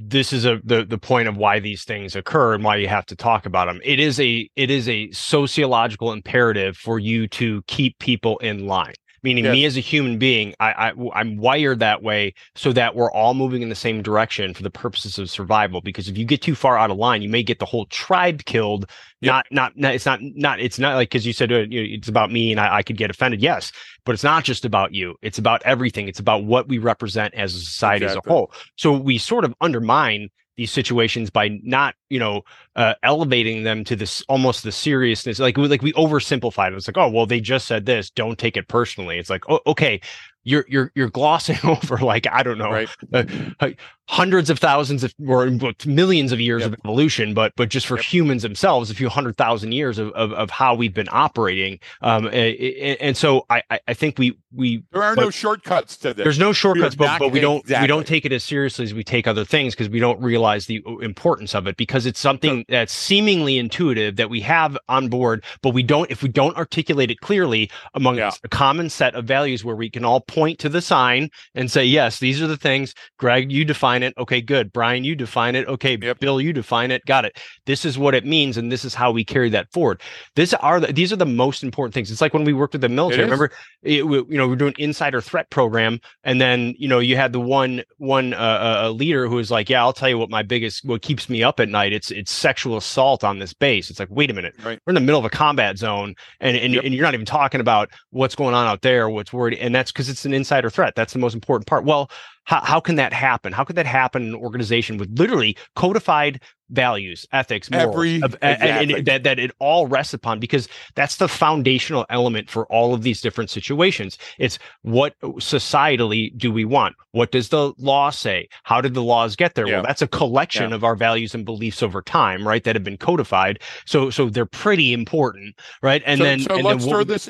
[0.00, 3.06] this is a the, the point of why these things occur and why you have
[3.06, 7.62] to talk about them it is a it is a sociological imperative for you to
[7.66, 12.02] keep people in line meaning me as a human being I, I i'm wired that
[12.02, 15.80] way so that we're all moving in the same direction for the purposes of survival
[15.80, 18.44] because if you get too far out of line you may get the whole tribe
[18.44, 19.32] killed Yep.
[19.32, 21.88] not, not not it's not not it's not like because you said uh, you know,
[21.96, 23.72] it's about me and I, I could get offended yes
[24.04, 27.54] but it's not just about you it's about everything it's about what we represent as
[27.54, 28.52] a society as a whole.
[28.76, 32.42] So we sort of undermine these situations by not you know
[32.76, 36.76] uh, elevating them to this almost the seriousness like we like we oversimplified it.
[36.76, 38.10] It's like oh well they just said this.
[38.10, 39.18] Don't take it personally.
[39.18, 40.00] It's like oh okay
[40.48, 42.88] you're you're you're glossing over like i don't know Right.
[43.12, 43.70] uh,
[44.10, 45.50] hundreds of thousands of or
[45.84, 46.72] millions of years Yep.
[46.72, 48.04] of evolution but but just for Yep.
[48.06, 52.26] humans themselves a few hundred thousand years of, of of how we've been operating um
[52.28, 56.14] a- a- and so i I- i think we we There are no shortcuts to
[56.14, 56.24] this.
[56.24, 59.04] there's no shortcuts, but, but we don't we don't take it as seriously as we
[59.04, 62.64] take other things because we don't realize the uh, importance of it because it's something
[62.70, 67.10] that's seemingly intuitive that we have on board, but we don't if we don't articulate
[67.10, 68.30] it clearly among Yeah.
[68.42, 71.84] a common set of values where we can all point to the sign and say,
[71.84, 72.94] yes, these are the things.
[73.18, 74.14] Greg, you define it.
[74.18, 74.72] Okay, good.
[74.72, 75.66] Brian, you define it.
[75.68, 76.20] Okay, Yep.
[76.20, 77.04] Bill, you define it.
[77.06, 77.38] Got it.
[77.66, 80.00] This is what it means, and this is how we carry that forward.
[80.36, 82.10] This are the, these are the most important things.
[82.10, 83.22] It's like when we worked with the military.
[83.24, 83.26] is.
[83.30, 83.50] Remember,
[83.82, 87.32] it, we, you know, we're doing insider threat program, and then you know you had
[87.32, 90.42] the one one uh, uh, leader who was like, "Yeah, I'll tell you what my
[90.42, 91.92] biggest what keeps me up at night.
[91.92, 94.78] It's it's sexual assault on this base." It's like, wait a minute, Right.
[94.86, 96.84] we're in the middle of a combat zone, and and, Yep.
[96.84, 99.90] and you're not even talking about what's going on out there, what's worried, and that's
[99.92, 100.94] because it's an insider threat.
[100.94, 101.84] That's the most important part.
[101.84, 102.10] Well,
[102.44, 103.52] how how can that happen?
[103.52, 108.36] How could that happen in an organization with literally codified values, ethics, morals, Every- of-
[108.42, 109.02] and- and exactly.
[109.02, 113.20] that that it all rests upon because that's the foundational element for all of these
[113.20, 114.16] different situations.
[114.38, 116.94] It's what societally do we want?
[117.12, 118.48] What does the law say?
[118.64, 119.66] How did the laws get there?
[119.66, 119.74] Yeah.
[119.76, 120.76] Well, that's a collection Yeah.
[120.76, 122.62] of our values and beliefs over time, right?
[122.64, 123.60] That have been codified.
[123.86, 126.02] So so they're pretty important, right?
[126.06, 127.28] And so, then so and let's then throw this.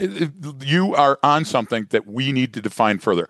[0.00, 3.28] You are on something that we need to define further.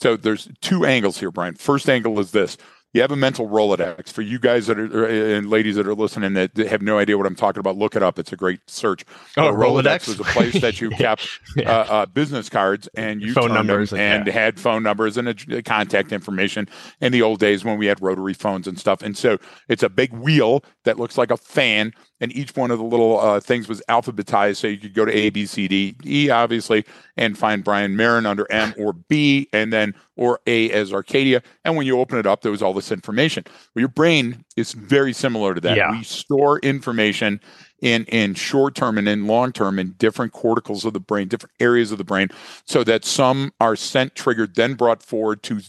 [0.00, 1.54] So there's two angles here, Brian.
[1.54, 2.56] First angle is this:
[2.92, 4.10] you have a mental Rolodex.
[4.10, 7.26] For you guys that are and ladies that are listening that have no idea what
[7.26, 8.18] I'm talking about, look it up.
[8.18, 9.04] It's a great search.
[9.36, 10.08] Oh, a Rolodex?
[10.08, 11.70] was a place that you kept Yeah.
[11.70, 14.32] uh, uh, business cards and you Phone numbers, and yeah.
[14.32, 16.68] had phone numbers and a, contact information
[17.00, 19.02] in the old days when we had rotary phones and stuff.
[19.02, 22.78] And so it's a big wheel that looks like a fan, and each one of
[22.78, 25.96] the little uh, things was alphabetized, so you could go to A, B, C, D,
[26.04, 26.84] E, obviously,
[27.16, 31.42] and find Brian Marren under M or B, and then or A as Arcadia.
[31.64, 33.44] And when you open it up, there was all this information.
[33.46, 35.76] Well, your brain is very similar to that.
[35.76, 35.90] Yeah.
[35.90, 37.40] We store information
[37.80, 41.52] in in short term and in long term in different corticals of the brain, different
[41.60, 42.28] areas of the brain,
[42.64, 45.60] so that some are scent triggered, then brought forward to,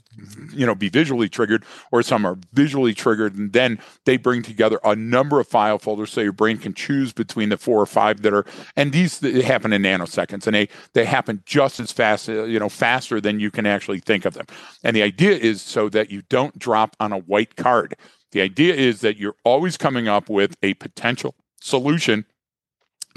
[0.54, 4.80] you know, be visually triggered, or some are visually triggered, and then they bring together
[4.84, 8.22] a number of file folders, so your brain can choose between the four or five
[8.22, 12.44] that are, and these happen in nanoseconds, and they they happen just as fast, uh,
[12.44, 14.46] you know, faster than you can actually think of them.
[14.84, 17.96] And the idea is so that you don't drop on a white card.
[18.32, 22.26] The idea is that you're always coming up with a potential solution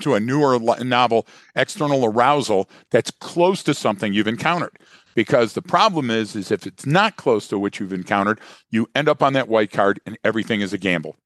[0.01, 4.77] to a newer novel external arousal that's close to something you've encountered
[5.15, 9.09] because the problem is is if it's not close to what you've encountered you end
[9.09, 11.17] up on that white card and everything is a gamble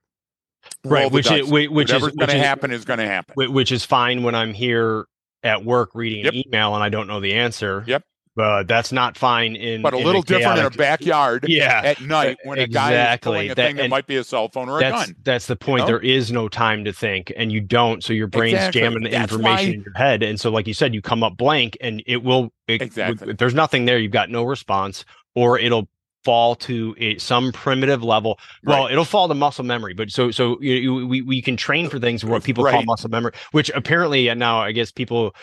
[0.85, 3.71] right, which is which is whatever's which going to happen is going to happen which
[3.71, 5.07] is fine when I'm here
[5.45, 6.33] at work reading Yep.
[6.33, 7.85] an email and I don't know the answer.
[7.87, 8.03] Yep.
[8.37, 11.83] But that's not fine in but a in little different in a backyard Yeah.
[11.85, 13.31] at night when a guy is Exactly.
[13.31, 15.55] pulling a That- thing that might be a cell phone or a gun that's the
[15.55, 15.81] point.
[15.83, 15.87] know?
[15.87, 18.03] There is no time to think, and you don't.
[18.03, 18.81] So your brain's Exactly.
[18.81, 21.23] jamming the That's information why- in your head, and so like you said, you come
[21.23, 22.53] up blank, and it will.
[22.67, 23.31] It, Exactly.
[23.31, 25.05] If there's nothing there, you've got no response,
[25.37, 25.89] or it'll
[26.25, 28.39] fall to a, some primitive level.
[28.65, 28.93] Well, Right.
[28.93, 32.01] it'll fall to muscle memory, but so so you, you, we we can train for
[32.01, 35.37] things what people call muscle memory, which apparently uh, now I guess people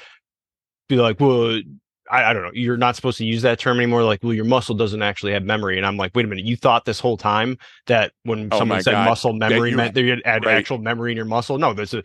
[0.90, 1.62] be like, well.
[2.12, 2.52] I, I don't know.
[2.54, 4.04] You're not supposed to use that term anymore.
[4.04, 5.78] Like, well, your muscle doesn't actually have memory.
[5.78, 6.46] And I'm like, wait a minute.
[6.46, 9.06] You thought this whole time that when Oh someone said God.
[9.10, 10.58] muscle memory you- meant that you had right.
[10.58, 11.58] actual memory in your muscle?
[11.58, 12.04] No, there's a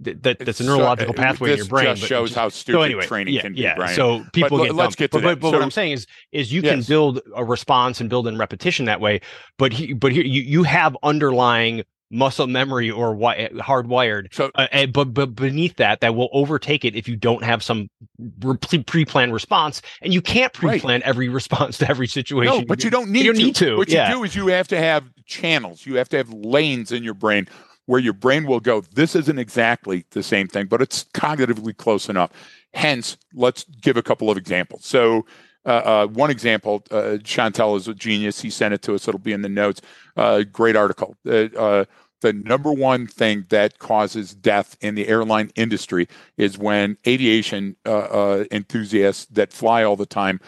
[0.00, 1.86] that, that that's a so- uh, neurological pathway in your brain.
[1.86, 3.76] just but shows how stupid so anyway, training yeah, can be yeah.
[3.76, 3.94] Brian.
[3.96, 5.04] So people le- get let's dumb.
[5.04, 5.40] get to but, but, that.
[5.40, 8.36] but what So- I'm saying is, is you can build a response and build in
[8.36, 9.22] repetition that way.
[9.56, 14.32] But he, but here you you have underlying muscle memory or wi- hardwired.
[14.32, 17.88] So, uh, but but beneath that, that will overtake it if you don't have some
[18.86, 21.08] pre-planned response, and you can't pre-plan right.
[21.08, 22.60] every response to every situation.
[22.60, 23.24] No, but you don't need.
[23.24, 23.46] You don't to.
[23.46, 23.76] need to.
[23.76, 24.08] What yeah.
[24.08, 25.86] you do is you have to have channels.
[25.86, 27.48] You have to have lanes in your brain
[27.86, 28.80] where your brain will go.
[28.80, 32.30] This isn't exactly the same thing, but it's cognitively close enough.
[32.74, 34.84] Hence, let's give a couple of examples.
[34.84, 35.26] So.
[35.66, 38.40] Uh, uh, one example, uh, Chantel is a genius.
[38.40, 39.08] He sent it to us.
[39.08, 39.80] It'll be in the notes.
[40.16, 41.16] Uh, great article.
[42.22, 49.26] The number one thing that causes death in the airline industry is when aviation enthusiasts
[49.26, 50.40] that fly all the time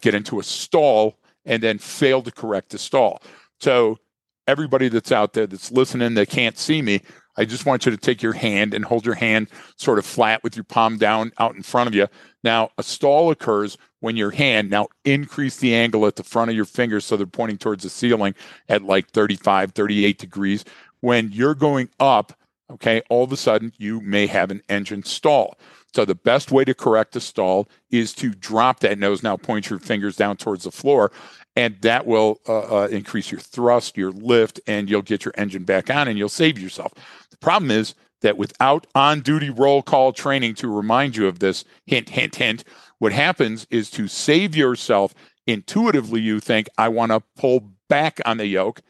[0.00, 3.22] get into a stall and then fail to correct the stall.
[3.60, 3.98] So,
[4.46, 7.00] everybody that's out there that's listening that can't see me,
[7.36, 10.42] I just want you to take your hand and hold your hand sort of flat
[10.42, 12.06] with your palm down out in front of you.
[12.42, 16.56] Now, a stall occurs when your hand now increase the angle at the front of
[16.56, 18.34] your fingers so they're pointing towards the ceiling
[18.68, 20.64] at like 35, 38 degrees
[21.00, 22.32] when you're going up,
[22.70, 25.58] okay, all of a sudden you may have an engine stall.
[25.92, 29.22] So the best way to correct a stall is to drop that nose.
[29.22, 31.10] Now point your fingers down towards the floor,
[31.56, 35.64] and that will uh, uh, increase your thrust, your lift, and you'll get your engine
[35.64, 36.92] back on, and you'll save yourself.
[37.30, 42.10] The problem is that without on-duty roll call training to remind you of this, hint,
[42.10, 42.64] hint, hint,
[42.98, 45.14] what happens is to save yourself.
[45.46, 48.82] Intuitively, you think I want to pull back on the yoke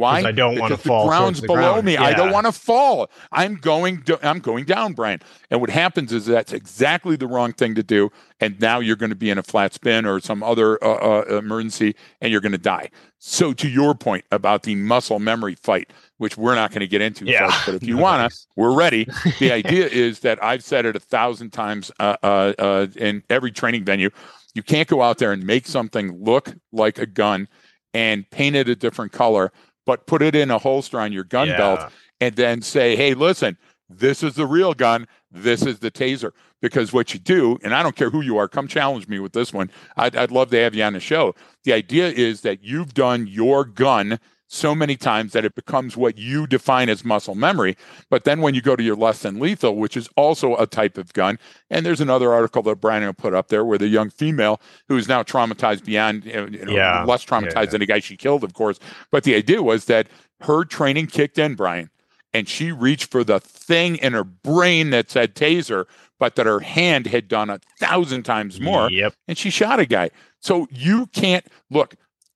[0.00, 0.22] why?
[0.22, 1.04] I don't want to fall.
[1.04, 1.84] The ground's the below ground.
[1.84, 1.92] me.
[1.92, 2.04] Yeah.
[2.04, 3.10] I don't want to fall.
[3.30, 4.02] I'm going.
[4.22, 5.20] I'm going down, Brian.
[5.50, 8.10] And what happens is that's exactly the wrong thing to do.
[8.40, 11.36] And now you're going to be in a flat spin or some other uh, uh,
[11.36, 12.90] emergency, and you're going to die.
[13.18, 17.02] So to your point about the muscle memory fight, which we're not going to get
[17.02, 17.50] into, yeah.
[17.50, 19.06] folks, but if you want to, we're ready.
[19.38, 23.52] The idea is that I've said it a thousand times uh, uh, uh, in every
[23.52, 24.08] training venue.
[24.54, 27.48] You can't go out there and make something look like a gun
[27.92, 29.52] and paint it a different color
[29.86, 31.56] but put it in a holster on your gun Yeah.
[31.56, 33.56] belt and then say, hey, listen,
[33.88, 35.06] this is the real gun.
[35.30, 36.32] This is the taser.
[36.60, 39.32] Because what you do, and I don't care who you are, come challenge me with
[39.32, 39.70] this one.
[39.96, 41.34] I'd, I'd love to have you on the show.
[41.64, 44.20] The idea is that you've done your gun
[44.52, 47.76] so many times that it becomes what you define as muscle memory.
[48.10, 50.98] But then when you go to your less than lethal, which is also a type
[50.98, 51.38] of gun,
[51.70, 54.96] and there's another article that Brian will put up there where the young female who
[54.96, 57.04] is now traumatized beyond, you know, Yeah.
[57.04, 57.64] less traumatized Yeah.
[57.66, 58.80] than the guy she killed, of course.
[59.12, 60.08] But the idea was that
[60.40, 61.90] her training kicked in, Brian,
[62.34, 65.84] and she reached for the thing in her brain that said taser,
[66.18, 69.14] but that her hand had done a thousand times more Yep.
[69.28, 70.10] and she shot a guy.
[70.40, 71.94] So you can't look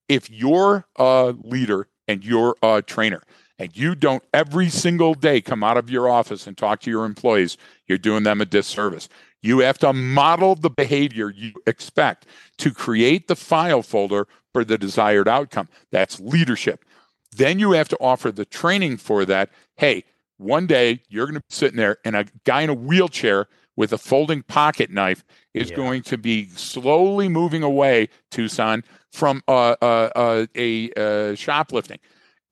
[0.09, 3.23] if you're a leader and you're a trainer
[3.59, 7.05] and you don't every single day come out of your office and talk to your
[7.05, 9.09] employees, you're doing them a disservice.
[9.43, 12.27] You have to model the behavior you expect
[12.59, 15.69] to create the file folder for the desired outcome.
[15.91, 16.85] That's leadership.
[17.37, 19.51] Then you have to offer the training for that.
[19.77, 20.05] Hey,
[20.39, 23.93] one day you're going to be sitting there and a guy in a wheelchair with
[23.93, 25.77] a folding pocket knife is Yeah.
[25.77, 31.99] going to be slowly moving away, Tucson, from uh, uh, uh, a uh, shoplifting.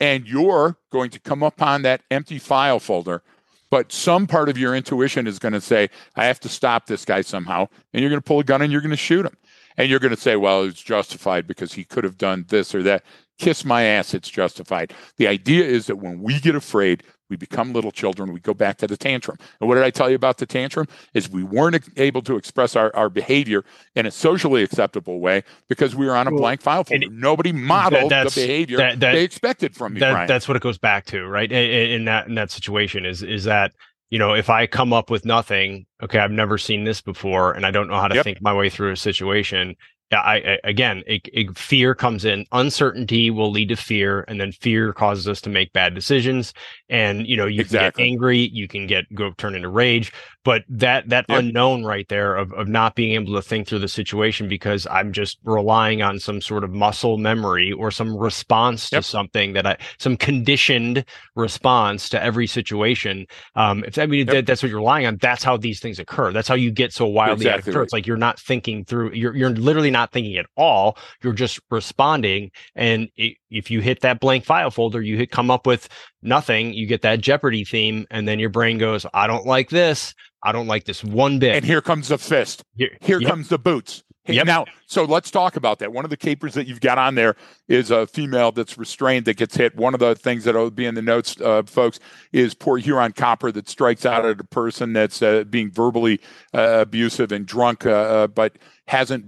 [0.00, 3.22] And you're going to come upon that empty file folder,
[3.70, 7.04] but some part of your intuition is going to say, I have to stop this
[7.04, 7.68] guy somehow.
[7.92, 9.36] And you're going to pull a gun and you're going to shoot him.
[9.76, 12.82] And you're going to say, well, it's justified because he could have done this or
[12.82, 13.04] that.
[13.38, 14.92] Kiss my ass, it's justified.
[15.16, 18.30] The idea is that when we get afraid, we become little children.
[18.30, 19.38] We go back to the tantrum.
[19.58, 20.86] And what did I tell you about the tantrum?
[21.14, 23.64] Is we weren't able to express our, our behavior
[23.94, 27.06] in a socially acceptable way because we were on a Well, blank file folder.
[27.10, 30.76] Nobody modeled the behavior that- that- they expected from you, that, that's what it goes
[30.76, 33.72] back to right in, in that in that situation is is that
[34.10, 37.64] you know if i come up with nothing okay i've never seen this before and
[37.64, 38.24] i don't know how to Yep.
[38.24, 39.74] think my way through a situation
[40.18, 42.46] I, I again, it, it, fear comes in.
[42.52, 46.52] Uncertainty will lead to fear, and then fear causes us to make bad decisions.
[46.88, 47.64] And you know, you Exactly.
[47.64, 50.12] can get angry, you can get go turn into rage.
[50.44, 51.44] But that that Yep.
[51.44, 55.12] unknown right there of of not being able to think through the situation because I'm
[55.12, 59.02] just relying on some sort of muscle memory or some response Yep.
[59.02, 61.04] to something that I some conditioned
[61.36, 63.26] response to every situation.
[63.54, 64.36] Um, if I mean Yep.
[64.36, 66.32] that, that's what you're relying on, that's how these things occur.
[66.32, 67.84] That's how you get so wildly out of Exactly control.
[67.84, 69.12] It's like you're not thinking through.
[69.12, 70.98] You're you're literally not thinking at all.
[71.22, 72.50] You're just responding.
[72.74, 75.88] And i if you hit that blank file folder, you hit come up with
[76.22, 76.72] nothing.
[76.72, 80.14] You get that Jeopardy theme, and then your brain goes, "I don't like this.
[80.42, 82.64] I don't like this one bit." and here comes the fist.
[82.74, 83.30] Here- Here yep.
[83.30, 84.02] comes the boots.
[84.24, 84.46] Hey, Yep.
[84.46, 85.92] Now, so let's talk about that.
[85.92, 87.34] One of the capers that you've got on there
[87.66, 89.74] is a female that's restrained that gets hit.
[89.74, 91.98] One of the things that'll be in the notes, uh, folks,
[92.32, 96.20] is Port Huron copper that strikes out at a person that's uh, being verbally
[96.54, 99.24] uh, abusive and drunk, uh, uh, but hasn't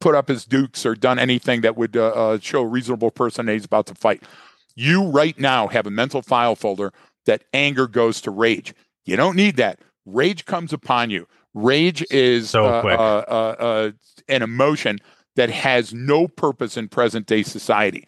[0.00, 3.46] put up his dukes or done anything that would uh, uh, show a reasonable person
[3.46, 4.22] that he's about to fight.
[4.74, 6.92] You right now have a mental file folder
[7.26, 8.74] that anger goes to rage.
[9.04, 9.80] You don't need that.
[10.06, 11.26] Rage comes upon you.
[11.52, 12.98] Rage is So uh, quick.
[12.98, 13.90] uh, uh, uh,
[14.28, 14.98] an emotion
[15.36, 18.06] that has no purpose in present day society.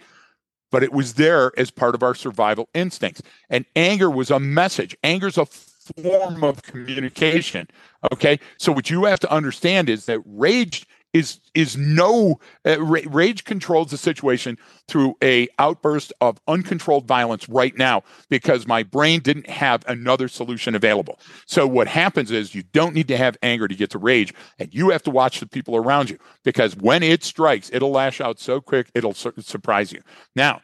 [0.70, 3.20] But it was there as part of our survival instincts.
[3.50, 4.96] And anger was a message.
[5.02, 7.68] Anger's a form of communication.
[8.12, 8.38] Okay.
[8.56, 13.90] So what you have to understand is that rage is is no uh, rage controls
[13.90, 14.56] the situation
[14.88, 20.74] through a outburst of uncontrolled violence right now because my brain didn't have another solution
[20.74, 21.18] available.
[21.46, 24.72] So what happens is you don't need to have anger to get to rage and
[24.72, 28.40] you have to watch the people around you because when it strikes it'll lash out
[28.40, 30.00] so quick it'll sur- surprise you.
[30.34, 30.62] Now,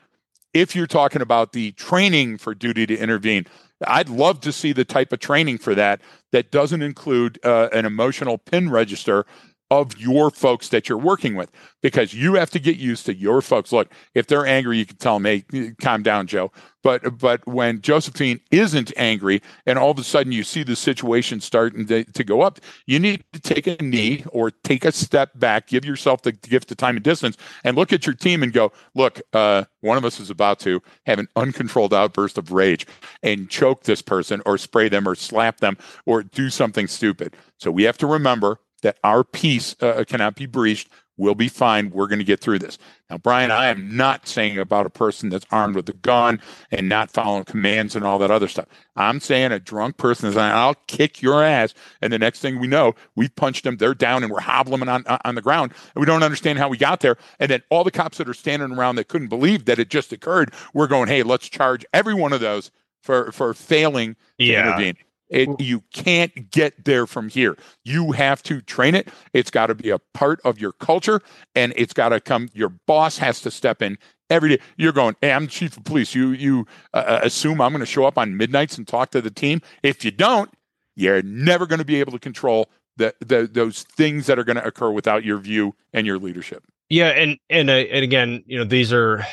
[0.55, 3.46] if you're talking about the training for duty to intervene,
[3.86, 6.01] I'd love to see the type of training for that
[6.32, 9.24] that doesn't include uh, an emotional pin register
[9.70, 11.50] of your folks that you're working with
[11.82, 13.70] because you have to get used to your folks.
[13.70, 16.50] Look, if they're angry, you can tell them, hey, calm down, Joe.
[16.82, 21.40] But but when Josephine isn't angry and all of a sudden you see the situation
[21.40, 25.38] starting to, to go up, you need to take a knee or take a step
[25.38, 28.52] back, give yourself the gift of time and distance, and look at your team and
[28.52, 32.86] go, look, uh, one of us is about to have an uncontrolled outburst of rage
[33.22, 37.36] and choke this person or spray them or slap them or do something stupid.
[37.58, 40.88] So we have to remember that our peace uh, cannot be breached.
[41.20, 41.90] We'll be fine.
[41.90, 42.78] We're going to get through this.
[43.10, 46.88] Now, Brian, I am not saying about a person that's armed with a gun and
[46.88, 48.66] not following commands and all that other stuff.
[48.94, 51.74] I'm saying a drunk person is, like, I'll kick your ass.
[52.00, 53.78] And the next thing we know, we've punched them.
[53.78, 55.72] They're down and we're hobbling on, on the ground.
[55.96, 57.16] And we don't understand how we got there.
[57.40, 60.12] And then all the cops that are standing around that couldn't believe that it just
[60.12, 62.70] occurred, we're going, hey, let's charge every one of those
[63.02, 64.68] for, for failing to Yeah.
[64.68, 64.96] intervene.
[65.28, 67.56] It, you can't get there from here.
[67.84, 69.08] You have to train it.
[69.32, 71.20] It's got to be a part of your culture,
[71.54, 72.48] and it's got to come.
[72.54, 73.98] Your boss has to step in
[74.30, 74.62] every day.
[74.76, 76.14] You're going, hey, I'm chief of police.
[76.14, 79.30] You you uh, assume I'm going to show up on midnights and talk to the
[79.30, 79.60] team.
[79.82, 80.50] If you don't,
[80.96, 84.56] you're never going to be able to control the, the those things that are going
[84.56, 86.64] to occur without your view and your leadership.
[86.88, 89.26] Yeah, and and uh, and again, you know, these are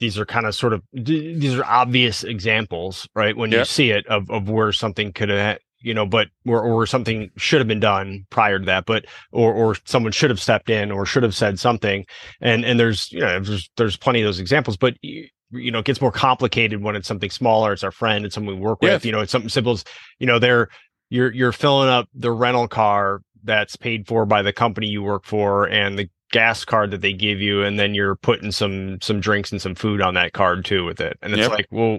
[0.00, 3.36] these are kind of sort of these are obvious examples, right?
[3.36, 3.60] When Yeah.
[3.60, 7.30] you see it of of where something could have, you know, but or or something
[7.36, 10.90] should have been done prior to that, but or or someone should have stepped in
[10.90, 12.04] or should have said something,
[12.40, 14.94] and and there's you know there's there's plenty of those examples, but.
[15.02, 17.72] y- You know, it gets more complicated when it's something smaller.
[17.72, 18.26] It's our friend.
[18.26, 18.90] It's someone we work with.
[18.90, 19.04] Yes.
[19.04, 19.74] You know, it's something simple.
[19.74, 19.84] as,
[20.18, 20.66] You know, they're
[21.08, 25.24] you're you're filling up the rental car that's paid for by the company you work
[25.24, 29.20] for, and the gas card that they give you and then you're putting some some
[29.20, 31.16] drinks and some food on that card too with it.
[31.22, 31.50] And it's Yep.
[31.50, 31.98] like well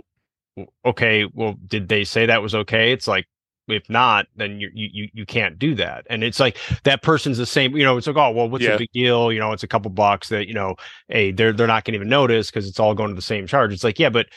[0.85, 2.91] okay well did they say that was okay?
[2.91, 3.25] It's like
[3.67, 6.05] if not then you you you can't do that.
[6.09, 8.73] And it's like that person's the same you know it's like oh well what's Yeah.
[8.73, 9.31] the big deal?
[9.31, 10.75] You know it's a couple bucks that you know
[11.09, 13.45] hey they're they're not going to even notice because it's all going to the same
[13.47, 13.73] charge.
[13.73, 14.27] It's like yeah but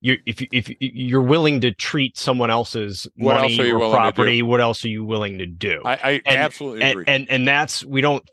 [0.00, 4.40] you if you if you- you're willing to treat someone else's What money or property
[4.42, 5.82] what else are you willing to do?
[5.84, 7.04] I, I And- absolutely and, agree.
[7.06, 8.24] and and that's we don't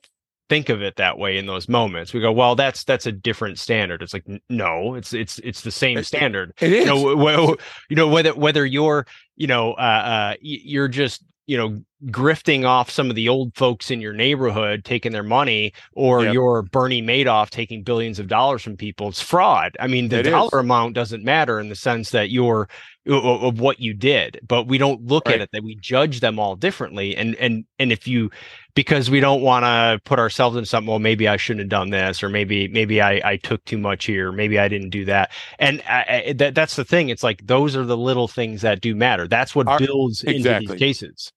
[0.49, 3.59] think of it that way in those moments we go well that's that's a different
[3.59, 6.85] standard it's like no it's it's it's the same standard it is.
[6.85, 7.55] you know wh-
[7.89, 11.81] you know whether whether you're you know uh, uh you're just you know
[12.11, 16.33] grifting off some of the old folks in your neighborhood taking their money or Yep.
[16.33, 20.27] you're Bernie Madoff taking billions of dollars from people it's fraud i mean the It
[20.27, 20.31] is.
[20.31, 22.69] dollar amount doesn't matter in the sense that you're
[23.07, 25.35] of of what you did but we don't look Right.
[25.35, 28.29] at it that we judge them all differently and and and if you
[28.77, 31.89] because we don't want to put ourselves in something well maybe i shouldn't have done
[31.89, 35.31] this or maybe maybe i i took too much here maybe i didn't do that
[35.57, 38.27] and uh, uh, I, I, that that's the thing it's like those are the little
[38.27, 40.67] things that do matter that's what Our- builds into exactly.
[40.67, 41.33] these cases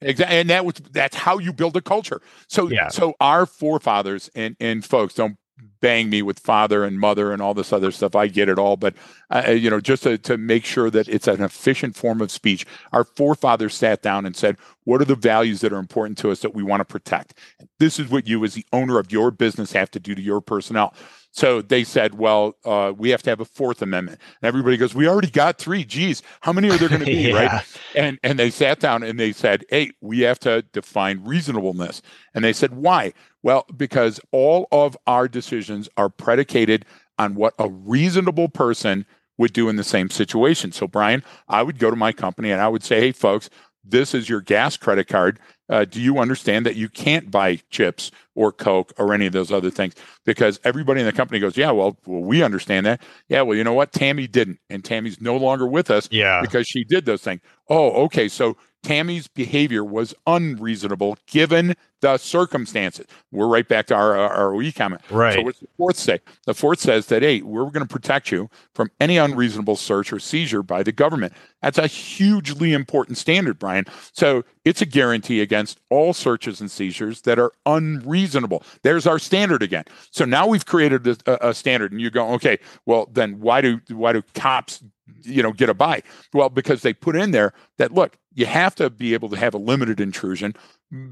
[0.00, 2.22] Exactly, and that was that's how you build a culture.
[2.46, 2.86] So, Yeah.
[2.86, 5.38] so our forefathers and and folks don't
[5.80, 8.14] bang me with father and mother and all this other stuff.
[8.14, 8.94] I get it all, but
[9.30, 12.30] uh, uh you know, just to, to make sure that it's an efficient form of
[12.30, 14.56] speech, our forefathers sat down and said,
[14.88, 17.34] "What are the values that are important to us that we want to protect?"
[17.78, 20.40] This is what you, as the owner of your business, have to do to your
[20.40, 20.94] personnel.
[21.30, 24.94] So they said, "Well, uh, we have to have a Fourth Amendment." And everybody goes,
[24.94, 25.84] "We already got three.
[25.84, 27.62] Geez, how many are there going to be?" Right?
[27.94, 32.02] And and they sat down and they said hey we have to define reasonableness
[32.34, 33.12] and they said why
[33.42, 36.84] well because all of our decisions are predicated
[37.18, 39.06] on what a reasonable person
[39.38, 42.60] would do in the same situation so brian i would go to my company and
[42.60, 43.48] i would say hey folks
[43.88, 45.38] this is your gas credit card
[45.70, 49.52] uh, do you understand that you can't buy chips or coke or any of those
[49.52, 53.42] other things because everybody in the company goes yeah well, well we understand that yeah
[53.42, 56.84] well you know what tammy didn't and tammy's no longer with us yeah because she
[56.84, 57.40] did those things.
[57.68, 58.28] Oh, okay.
[58.28, 63.06] So Tammy's behavior was unreasonable given the circumstances.
[63.32, 65.02] We're right back to our, uh, our ROE comment.
[65.10, 65.34] Right.
[65.34, 66.20] So what's the fourth say?
[66.46, 70.20] The fourth says that, hey, we're going to protect you from any unreasonable search or
[70.20, 71.32] seizure by the government.
[71.60, 73.84] That's a hugely important standard, Brian.
[74.12, 78.62] So it's a guarantee against all searches and seizures that are unreasonable.
[78.82, 79.84] There's our standard again.
[80.10, 83.80] So now we've created a, a standard, and you go, okay, well then why do
[83.88, 84.82] why do cops
[85.22, 86.02] you know get a buy?
[86.32, 89.54] Well, because they put in there that look, you have to be able to have
[89.54, 90.54] a limited intrusion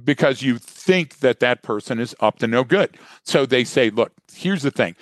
[0.05, 2.97] because you think that that person is up to no good.
[3.25, 4.97] So they say, look, here's the thing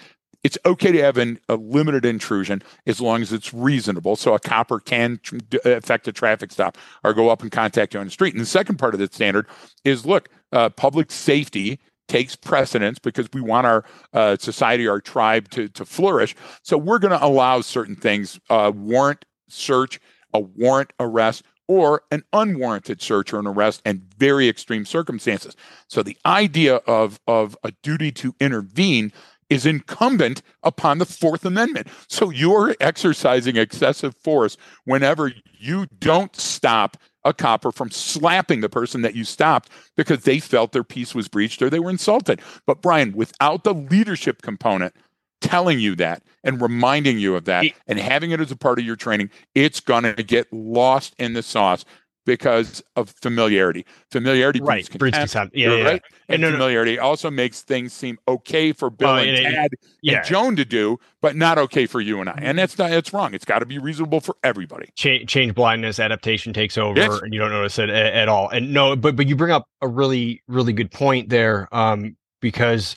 [0.45, 4.15] it's okay to have an, a limited intrusion as long as it's reasonable.
[4.15, 8.01] So a copper can tr- affect a traffic stop or go up and contact you
[8.01, 8.35] on the street.
[8.35, 9.47] And the second part of the standard
[9.85, 15.49] is look, uh, public safety takes precedence because we want our uh, society, our tribe
[15.51, 16.35] to, to flourish.
[16.63, 20.01] So we're going to allow certain things, uh, warrant search,
[20.33, 25.57] a warrant arrest, or an unwarranted search or an arrest and very extreme circumstances.
[25.89, 29.13] So the idea of, of a duty to intervene
[29.51, 31.89] is incumbent upon the Fourth Amendment.
[32.09, 39.03] So you're exercising excessive force whenever you don't stop a copper from slapping the person
[39.03, 42.41] that you stopped because they felt their peace was breached or they were insulted.
[42.67, 44.95] But Brian, without the leadership component
[45.41, 48.85] telling you that and reminding you of that and having it as a part of
[48.85, 51.85] your training, it's going to get lost in the sauce
[52.25, 53.85] because of familiarity.
[54.11, 54.89] Familiarity right.
[54.99, 55.55] breeds contempt.
[55.55, 56.03] Yeah, yeah, right.
[56.29, 57.03] And no, familiarity no.
[57.03, 59.71] also makes things seem okay for Bill uh, and, and Tad
[60.03, 60.19] yeah.
[60.19, 62.39] and Joan to do, but not okay for you and I.
[62.39, 62.93] And that's not.
[62.93, 63.35] It's wrong.
[63.35, 64.91] It's got to be reasonable for everybody.
[64.95, 67.21] Change, change blindness, adaptation takes over, yes.
[67.23, 68.49] and you don't notice it at, at, all.
[68.49, 72.97] And no, but but you bring up a really really good point there, um, because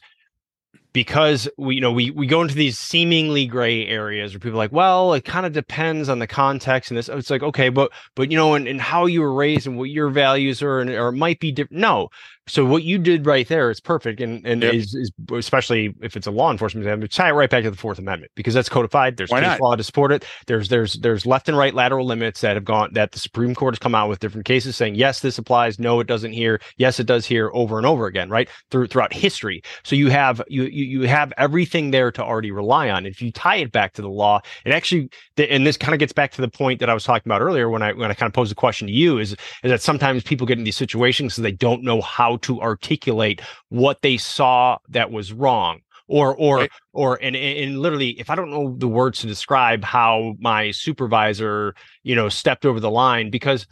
[0.94, 4.64] because we you know we we go into these seemingly gray areas where people are
[4.64, 7.92] like well it kind of depends on the context and this it's like okay but
[8.16, 10.90] but you know and, and how you were raised and what your values are and
[10.90, 12.10] or it might be different no
[12.48, 14.74] so what you did right there is perfect, and and yep.
[14.74, 17.78] is, is, especially if it's a law enforcement example, tie it right back to the
[17.78, 19.18] Fourth Amendment because that's codified.
[19.18, 19.62] There's Why case not?
[19.62, 20.26] law to support it.
[20.48, 23.74] There's there's there's left and right lateral limits that have gone that the Supreme Court
[23.74, 27.00] has come out with different cases saying yes this applies, no it doesn't here, yes
[27.00, 29.62] it does here, over and over again, right through throughout history.
[29.84, 33.06] So you have you you you have everything there to already rely on.
[33.06, 36.14] If you tie it back to the law, it actually and this kind of gets
[36.14, 38.30] back to the point that I was talking about earlier when I when I kind
[38.30, 39.38] of posed the question to you is is
[39.72, 44.02] that sometimes people get in these situations because they don't know how to articulate what
[44.02, 46.72] they saw that was wrong or or right.
[46.94, 51.76] or and, and literally if i don't know the words to describe how my supervisor
[52.04, 53.68] you know stepped over the line because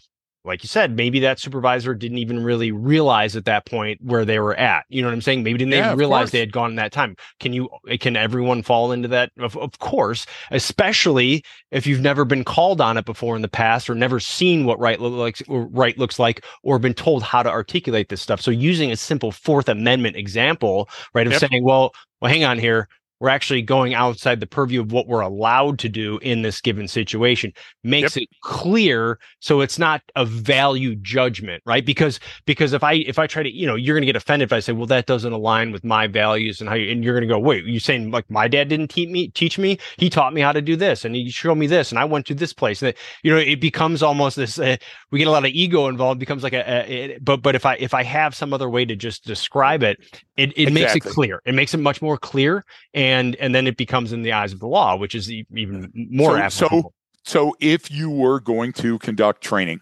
[0.46, 4.40] like you said, maybe that supervisor didn't even really realize at that point where they
[4.40, 4.86] were at.
[4.90, 5.44] You know what I'm saying?
[5.44, 7.16] Maybe didn't yeah, they realize they had gone in that time.
[7.40, 7.70] Can you
[8.00, 9.32] can everyone fall into that?
[9.40, 13.90] Of, of course, especially if you've never been called on it before in the past
[13.90, 17.50] or never seen what right looks like right looks like or been told how to
[17.50, 18.42] articulate this stuff.
[18.42, 21.42] So using a simple Fourth Amendment example, right, of yep.
[21.42, 22.88] saying, well, well, hang on here
[23.20, 26.88] we're actually going outside the purview of what we're allowed to do in this given
[26.88, 27.54] situation
[27.84, 28.24] makes yep.
[28.24, 33.26] it clear so it's not a value judgment right because because if i if i
[33.26, 35.34] try to you know you're going to get offended if i say well that doesn't
[35.34, 38.12] align with my values and how you and you're going to go wait you're saying
[38.12, 41.06] like my dad didn't teach me teach me he taught me how to do this
[41.06, 42.94] and he showed me this and i went to this place and
[43.24, 44.76] you know it becomes almost this uh,
[45.12, 47.66] we get a lot of ego involved becomes like a, a it, but but if
[47.66, 49.98] i if i have some other way to just describe it
[50.38, 50.72] it, it exactly.
[50.74, 54.12] makes it clear it makes it much more clear and and and then it becomes
[54.12, 56.40] in the eyes of the law, which is even more so,
[56.70, 56.94] So,
[57.24, 59.82] so if you were going to conduct training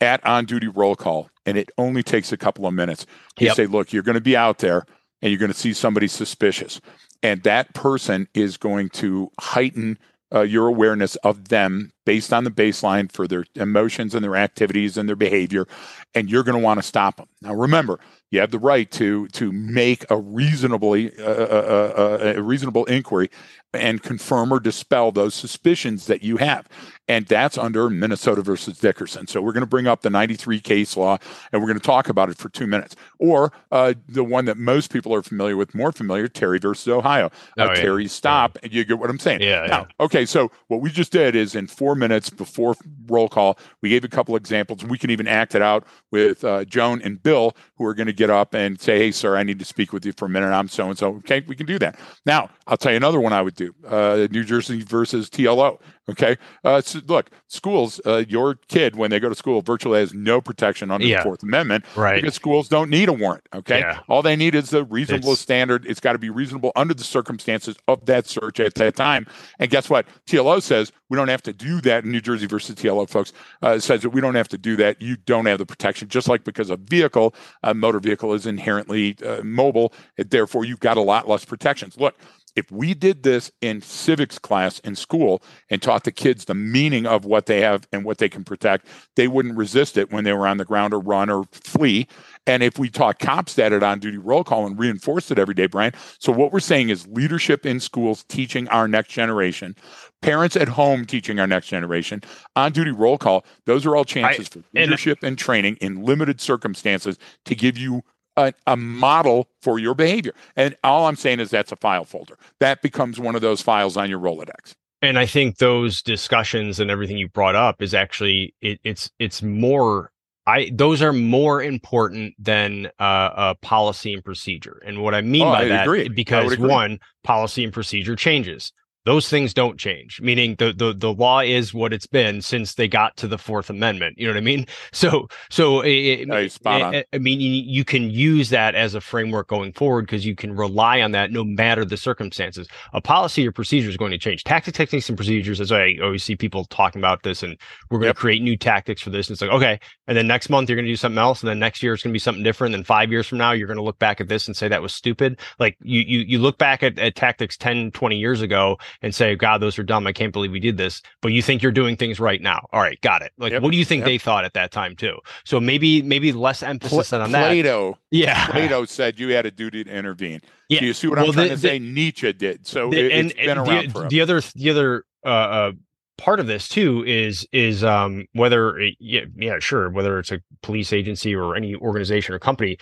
[0.00, 3.04] at on duty roll call, and it only takes a couple of minutes,
[3.38, 3.56] you yep.
[3.56, 4.86] say, look, you're going to be out there,
[5.20, 6.80] and you're going to see somebody suspicious,
[7.22, 9.98] and that person is going to heighten
[10.32, 14.96] uh, your awareness of them based on the baseline for their emotions and their activities
[14.96, 15.66] and their behavior,
[16.14, 17.26] and you're going to want to stop them.
[17.42, 17.98] Now, remember,
[18.32, 22.84] you have the right to to make a reasonably uh, uh, uh, uh, a reasonable
[22.86, 23.30] inquiry
[23.74, 26.68] and confirm or dispel those suspicions that you have.
[27.08, 29.26] And that's under Minnesota versus Dickerson.
[29.26, 31.18] So we're going to bring up the 93 case law
[31.50, 32.94] and we're going to talk about it for two minutes.
[33.18, 37.30] Or uh, the one that most people are familiar with, more familiar, Terry versus Ohio.
[37.58, 37.74] Oh, uh, yeah.
[37.74, 38.56] Terry stop.
[38.62, 38.68] Yeah.
[38.70, 39.42] You get what I'm saying?
[39.42, 40.04] Yeah, now, yeah.
[40.04, 40.24] Okay.
[40.24, 44.08] So what we just did is in four minutes before roll call, we gave a
[44.08, 44.84] couple examples.
[44.84, 48.12] We can even act it out with uh, Joan and Bill, who are going to
[48.12, 50.52] get up and say, hey, sir, I need to speak with you for a minute.
[50.52, 51.16] I'm so and so.
[51.16, 51.42] Okay.
[51.46, 51.98] We can do that.
[52.24, 55.78] Now, I'll tell you another one I would do Uh, New Jersey versus TLO.
[56.10, 56.36] Okay.
[56.64, 60.40] Uh, so look, schools, uh, your kid, when they go to school, virtually has no
[60.40, 61.18] protection under Yeah.
[61.18, 62.20] the Fourth Amendment Right.
[62.20, 63.44] because schools don't need a warrant.
[63.54, 63.78] Okay.
[63.78, 64.00] Yeah.
[64.08, 65.86] All they need is a reasonable It's- standard.
[65.86, 69.26] It's got to be reasonable under the circumstances of that search at that time.
[69.60, 70.06] And guess what?
[70.26, 73.32] TLO says we don't have to do that in New Jersey versus TLO, folks.
[73.62, 75.00] Uh, says that we don't have to do that.
[75.00, 77.32] You don't have the protection, just like because a vehicle,
[77.62, 79.92] a motor vehicle, is inherently uh, mobile.
[80.16, 81.96] Therefore, you've got a lot less protections.
[81.96, 82.16] Look,
[82.54, 87.06] if we did this in civics class in school and taught the kids the meaning
[87.06, 88.86] of what they have and what they can protect,
[89.16, 92.06] they wouldn't resist it when they were on the ground or run or flee.
[92.46, 95.54] And if we taught cops that at on duty roll call and reinforced it every
[95.54, 95.92] day, Brian.
[96.18, 99.76] So what we're saying is leadership in schools teaching our next generation,
[100.20, 102.22] parents at home teaching our next generation,
[102.56, 103.44] on duty roll call.
[103.66, 108.02] Those are all chances for and- leadership and training in limited circumstances to give you
[108.36, 110.32] a, a model for your behavior.
[110.56, 112.38] And all I'm saying is that's a file folder.
[112.60, 114.72] That becomes one of those files on your Rolodex.
[115.02, 119.42] and I think those discussions and everything you brought up is actually it, it's it's
[119.42, 120.10] more
[120.46, 124.82] I those are more important than uh, uh, policy and procedure.
[124.84, 126.08] And what I mean Oh, by I that, agree.
[126.08, 128.72] Because one, policy and procedure changes.
[129.04, 130.20] Those things don't change.
[130.20, 133.70] Meaning the, the the law is what it's been since they got to the Fourth
[133.70, 134.16] Amendment.
[134.18, 134.66] You know what I mean?
[134.92, 136.94] So so eh, eh, eh, it, Hey, spot on.
[136.94, 140.54] I, I mean, you, can use that as a framework going forward because you can
[140.54, 142.68] rely on that no matter the circumstances.
[142.92, 144.44] A policy or procedure is going to change.
[144.44, 147.56] tactics techniques, and procedures, as I always see people talking about this, and
[147.90, 148.16] we're going Yep.
[148.16, 149.28] to create new tactics for this.
[149.28, 151.48] And it's like, okay, and then next month you're going to do something else, and
[151.48, 152.72] then next year it's going to be something different.
[152.72, 154.82] Then five years from now, you're going to look back at this and say that
[154.82, 155.40] was stupid.
[155.58, 159.34] Like you you you look back at, at tactics 10, 20 years ago and say,
[159.34, 160.06] God, those are dumb.
[160.06, 161.00] I can't believe we did this.
[161.20, 162.66] But you think you're doing things right now.
[162.72, 163.32] All right, got it.
[163.38, 163.62] Like, Yep.
[163.62, 164.06] what do you think Yep.
[164.06, 165.18] they thought at that time too?
[165.44, 167.46] So maybe maybe less emphasis Pla- on that.
[167.48, 168.46] Plato, Yeah.
[168.48, 170.40] Plato said you had a duty to intervene.
[170.68, 170.80] Yeah.
[170.80, 171.78] Do you see what Well, I'm trying the- to the- say?
[171.78, 172.66] Nietzsche did.
[172.66, 174.08] So The- it, has been around the, forever.
[174.08, 175.72] the other the other uh, uh
[176.18, 180.40] part of this too is is um whether it, yeah yeah sure whether it's a
[180.62, 182.76] police agency or any organization or company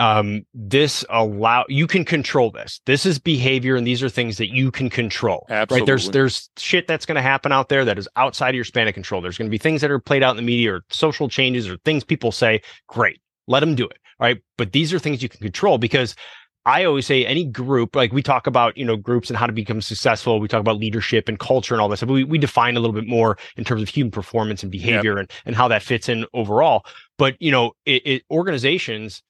[0.00, 4.48] um this allow you can control this this is behavior and these are things that
[4.48, 5.80] you can control Absolutely.
[5.80, 8.64] right there's there's shit that's going to happen out there that is outside of your
[8.64, 10.74] span of control there's going to be things that are played out in the media
[10.74, 14.72] or social changes or things people say great let them do it all right but
[14.72, 16.16] these are things you can control because
[16.66, 19.52] I always say any group, like we talk about, you know, groups and how to
[19.52, 20.40] become successful.
[20.40, 22.10] We talk about leadership and culture and all that stuff.
[22.10, 25.30] We, we define a little bit more in terms of human performance and behavior and,
[25.46, 26.84] and how that fits in overall.
[27.16, 29.22] But, you know, it, it, organizations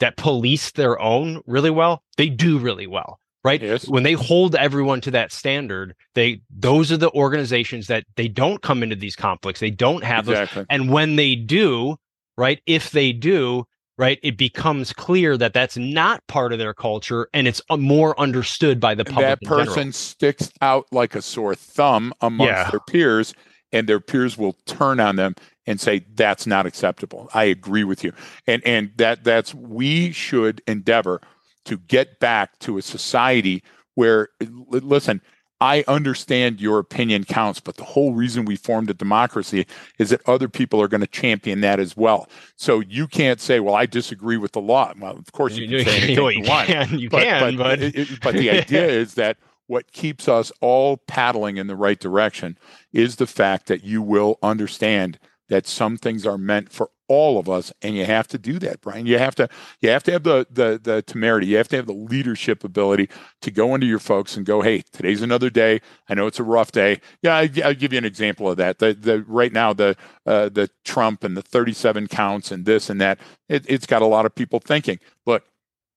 [0.00, 3.18] that police their own really well, they do really well.
[3.42, 3.62] Right.
[3.62, 3.88] Yes.
[3.88, 8.60] When they hold everyone to that standard, they those are the organizations that they don't
[8.60, 9.60] come into these conflicts.
[9.60, 10.66] They don't have those exactly.
[10.68, 11.96] and when they do,
[12.36, 13.64] right, if they do,
[13.96, 18.18] right, it becomes clear that that's not part of their culture and it's uh, more
[18.20, 19.24] understood by the public.
[19.40, 19.64] that general.
[19.64, 22.70] person sticks out like a sore thumb amongst Yeah.
[22.70, 23.32] their peers,
[23.72, 25.34] and their peers will turn on them
[25.66, 27.28] and say that's not acceptable.
[27.34, 28.12] I agree with you,
[28.46, 31.20] and and that that's we should endeavor
[31.66, 33.62] to get back to a society
[33.94, 35.20] where listen.
[35.62, 39.66] I understand your opinion counts, but the whole reason we formed a democracy
[39.98, 42.30] is that other people are going to champion that as well.
[42.56, 45.84] So you can't say, "Well, I disagree with the law." Well, of course you can
[45.84, 49.36] say anything you you want can, you can, but, it- but the idea is that
[49.70, 52.58] what keeps us all paddling in the right direction
[52.92, 55.16] is the fact that you will understand
[55.48, 58.80] that some things are meant for all of us and you have to do that
[58.80, 59.06] brian.
[59.06, 59.48] You have to
[59.80, 61.46] you have to have the the the temerity.
[61.46, 63.08] You have to have the leadership ability
[63.42, 65.80] to go into your folks and go hey today's another day.
[66.08, 67.00] I know it's a rough day.
[67.22, 68.80] Yeah I, i'll give you an example of that.
[68.80, 69.96] The, the right now the
[70.26, 74.06] uh, the trump and the 37 counts and this and that it, it's got a
[74.06, 74.98] lot of people thinking.
[75.26, 75.44] Look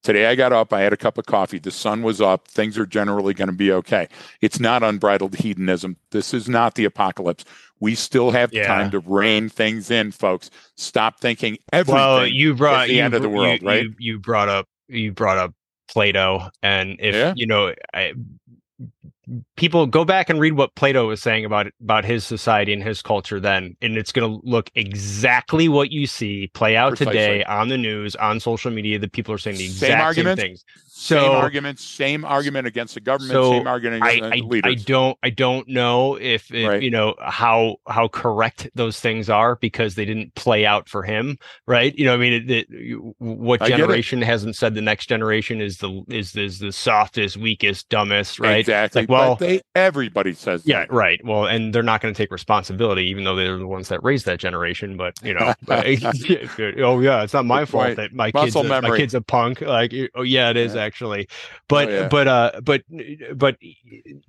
[0.04, 2.78] Today I got up, I had a cup of coffee, the sun was up, things
[2.78, 4.10] are generally going to be okay.
[4.42, 5.96] It's not unbridled hedonism.
[6.12, 7.46] This is not the apocalypse.
[7.80, 8.68] We still have Yeah.
[8.68, 10.50] time to rein things in, folks.
[10.76, 11.96] Stop thinking everything.
[11.96, 13.84] well, you brought the you, end of the world, you, right?
[13.84, 15.54] You, you brought up you brought up
[15.88, 17.34] Plato, and if Yeah.
[17.36, 18.14] you know, I,
[19.56, 23.02] people go back and read what Plato was saying about about his society and his
[23.02, 27.14] culture then, and it's going to look exactly what you see play out Precisely.
[27.14, 29.00] today on the news, on social media.
[29.00, 30.66] That people are saying the Same exact same arguments, things.
[30.86, 34.48] same So- argument, same argument against the government, So, same argument I, against the I,
[34.48, 34.82] leaders.
[34.82, 36.82] I don't I don't know if, if Right.
[36.84, 41.38] you know how how correct those things are because they didn't play out for him
[41.68, 43.78] right you know I mean it, it, what I get it.
[43.84, 48.60] generation hasn't said the next generation is the is is the softest weakest dumbest right
[48.60, 49.02] Exactly.
[49.04, 50.92] Like, well- they everybody says yeah that.
[50.92, 54.04] right well and they're not going to take responsibility even though they're the ones that
[54.04, 55.86] raised that generation but you know but-
[56.80, 57.96] oh yeah it's not my Good fault point.
[57.98, 60.82] that my kids Muscle a, my kid's a punk like oh yeah it is Yeah.
[60.84, 61.28] actually.
[61.68, 62.08] But Oh, yeah.
[62.08, 62.84] but uh but
[63.36, 63.58] but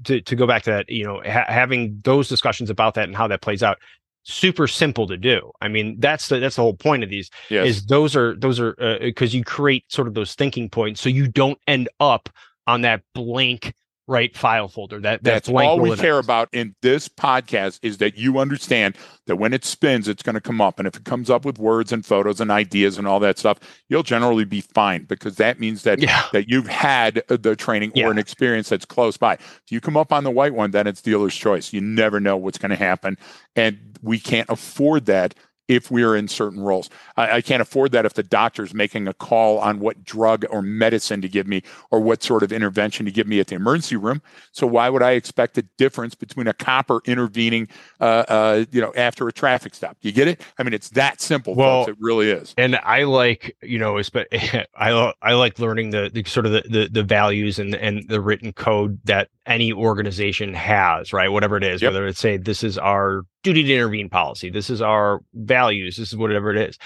[0.05, 3.17] to to go back to that, you know, ha- having those discussions about that and
[3.17, 3.79] how that plays out,
[4.23, 5.51] super simple to do.
[5.61, 7.67] I mean, that's the that's the whole point of these Yes.
[7.69, 11.29] is those are those are because you create sort of those thinking points so you
[11.29, 12.29] don't end up
[12.67, 13.75] on that blank
[14.07, 18.19] right file folder that that That's all we care about in this podcast is that
[18.19, 18.97] you understand
[19.27, 20.79] that when it spins, it's going to come up.
[20.79, 23.59] And if it comes up with words and photos and ideas and all that stuff,
[23.89, 27.93] you'll generally be fine because that means that yeah that you've had uh, the training
[27.95, 28.09] Yeah.
[28.09, 29.35] or an experience that's close by.
[29.35, 31.73] If you come up on the white one, then it's dealer's choice.
[31.73, 33.17] You never know what's going to happen.
[33.57, 35.35] And we can't afford that
[35.69, 36.91] if we're in certain roles.
[37.17, 40.61] I, I can't afford that if the doctor's making a call on what drug or
[40.63, 43.97] medicine to give me or what sort of intervention to give me at the emergency
[43.97, 44.21] room.
[44.53, 47.69] So why would I expect a difference between a copper intervening,
[48.01, 49.97] uh, uh, you know, after a traffic stop?
[50.03, 50.41] You get it?
[50.59, 51.97] I mean, it's that simple, Well, folks.
[51.97, 52.55] It really is.
[52.59, 53.99] and I like you know
[54.77, 58.21] I I like learning the, the sort of the, the the values and and the
[58.21, 61.93] written code that any organization has right whatever it is Yep.
[61.93, 66.13] whether it's say this is our duty to intervene policy this is our values this
[66.13, 66.79] is whatever it is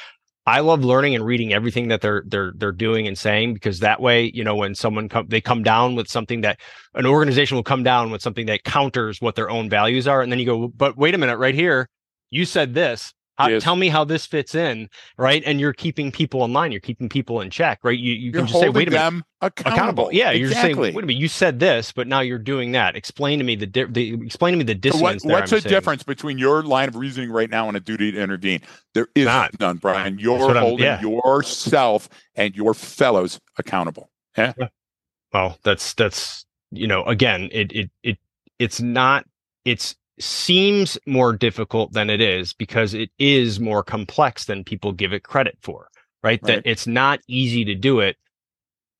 [0.48, 4.00] I love learning and reading everything that they're they're they're doing and saying because that
[4.00, 6.58] way, you know, when someone come they come down with something that
[6.94, 10.32] an organization will come down with something that counters what their own values are, and
[10.32, 11.86] then you go, but wait a minute, right here,
[12.30, 13.12] you said this.
[13.38, 13.62] How, Yes.
[13.62, 15.42] Tell me how this fits in, right?
[15.46, 16.72] And you're keeping people in line.
[16.72, 17.96] You're keeping people in check, right?
[17.96, 19.72] You you You're can just say, wait a minute, them accountable.
[19.72, 20.08] accountable.
[20.12, 22.96] Yeah, you're just saying, wait a minute, you said this, but now you're doing that.
[22.96, 25.22] Explain to me the, di- the explain to me the So what, dissonance.
[25.22, 28.20] there what's the difference between your line of reasoning right now and a duty to
[28.20, 28.60] intervene?
[28.94, 29.58] There is Not.
[29.60, 30.18] none, Brian.
[30.18, 31.00] You're holding yeah.
[31.00, 34.10] yourself and your fellows accountable.
[34.36, 34.52] Yeah.
[35.32, 38.18] well that's that's you know again it it it
[38.58, 39.24] it's not
[39.64, 45.12] it's seems more difficult than it is because it is more complex than people give
[45.12, 45.88] it credit for
[46.22, 46.42] right, Right.
[46.42, 48.16] that it's not easy to do it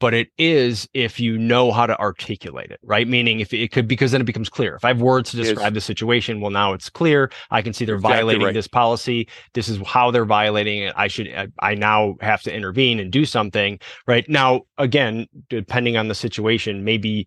[0.01, 3.09] but it is if you know how to articulate it right?
[3.09, 4.77] Meaning if it could because then it becomes clear.
[4.77, 5.49] If i have words to Yes.
[5.49, 7.31] describe the situation well now it's clear.
[7.51, 8.55] I can see they're Exactly violating right.
[8.55, 9.29] this policy.
[9.55, 10.95] This is how they're violating it.
[10.97, 14.29] I should I, I now have to intervene and do something right?
[14.29, 17.27] Now again depending on the situation maybe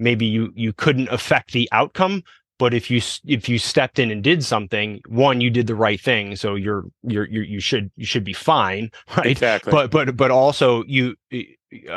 [0.00, 2.22] maybe you you couldn't affect the outcome
[2.58, 6.00] but if you if you stepped in and did something one you did the right
[6.00, 9.26] thing so you're you're, you're you should you should be fine right?
[9.26, 9.70] Exactly.
[9.70, 11.16] but but but also you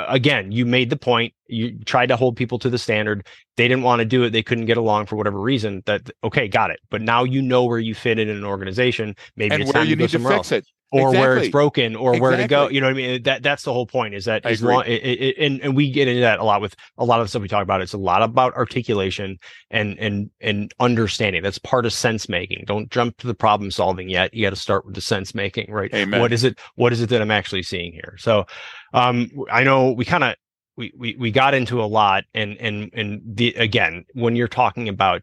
[0.08, 3.28] again you made the point you tried to hold people to the standard.
[3.58, 6.48] They didn't want to do it they couldn't get along for whatever reason that okay
[6.48, 6.80] got it.
[6.90, 9.16] But now you know where you fit in an organization.
[9.36, 10.52] Maybe and it's where time you need to fix else.
[10.52, 10.66] it.
[10.92, 13.24] Or where it's broken or where to go you know what i mean?
[13.24, 14.74] That that's the whole point is that I as agree.
[14.74, 17.26] long it, it, and, and we get into that a lot with a lot of
[17.26, 17.82] the stuff we talk about.
[17.82, 19.40] It's a lot about articulation
[19.70, 21.42] and and and understanding.
[21.42, 22.66] That's part of sense making.
[22.68, 24.34] Don't jump to the problem solving yet.
[24.34, 25.94] You got to start with the sense making right?
[25.94, 26.20] Amen.
[26.20, 28.16] what is it what is it that i'm actually seeing here?
[28.18, 28.46] So
[28.94, 30.36] um i know we kind of
[30.78, 34.90] we, we we got into a lot and and and the again when you're talking
[34.90, 35.22] about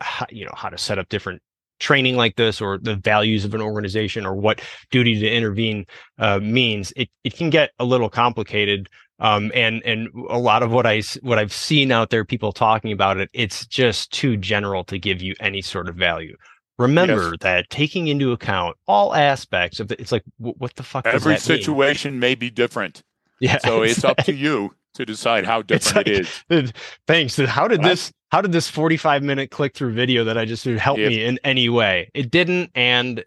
[0.00, 1.42] how, you know how to set up different
[1.84, 4.60] training like this or the values of an organization or what
[4.90, 5.84] duty to intervene
[6.18, 8.88] uh, means it, it can get a little complicated
[9.20, 12.90] um, and and a lot of what I what I've seen out there people talking
[12.92, 16.36] about it it's just too general to give you any sort of value
[16.78, 17.38] remember Yes.
[17.40, 21.18] that taking into account all aspects of the, it's like wh- what the fuck Every
[21.34, 21.58] that mean?
[21.58, 23.02] situation may be different.
[23.40, 26.72] yeah So it's up to you to decide how different it is.
[27.06, 27.36] Thanks.
[27.36, 30.78] How did this how did this 45 minute click through video that I just did
[30.78, 32.10] help If- me in any way?
[32.14, 33.24] It didn't and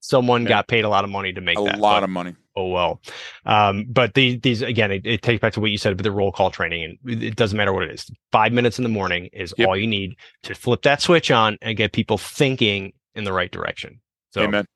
[0.00, 0.48] someone Yeah.
[0.48, 1.62] got paid a lot of money to make that.
[1.62, 1.78] A that.
[1.78, 2.34] lot but- of money.
[2.56, 3.00] oh well.
[3.46, 6.10] Um, but the, these again, it, it takes back to what you said about the
[6.10, 8.10] roll call training, and it- it doesn't matter what it is.
[8.32, 9.68] Five minutes in the morning is Yep.
[9.68, 13.50] all you need to flip that switch on and get people thinking in the right
[13.50, 14.00] direction.
[14.32, 14.66] So, Amen.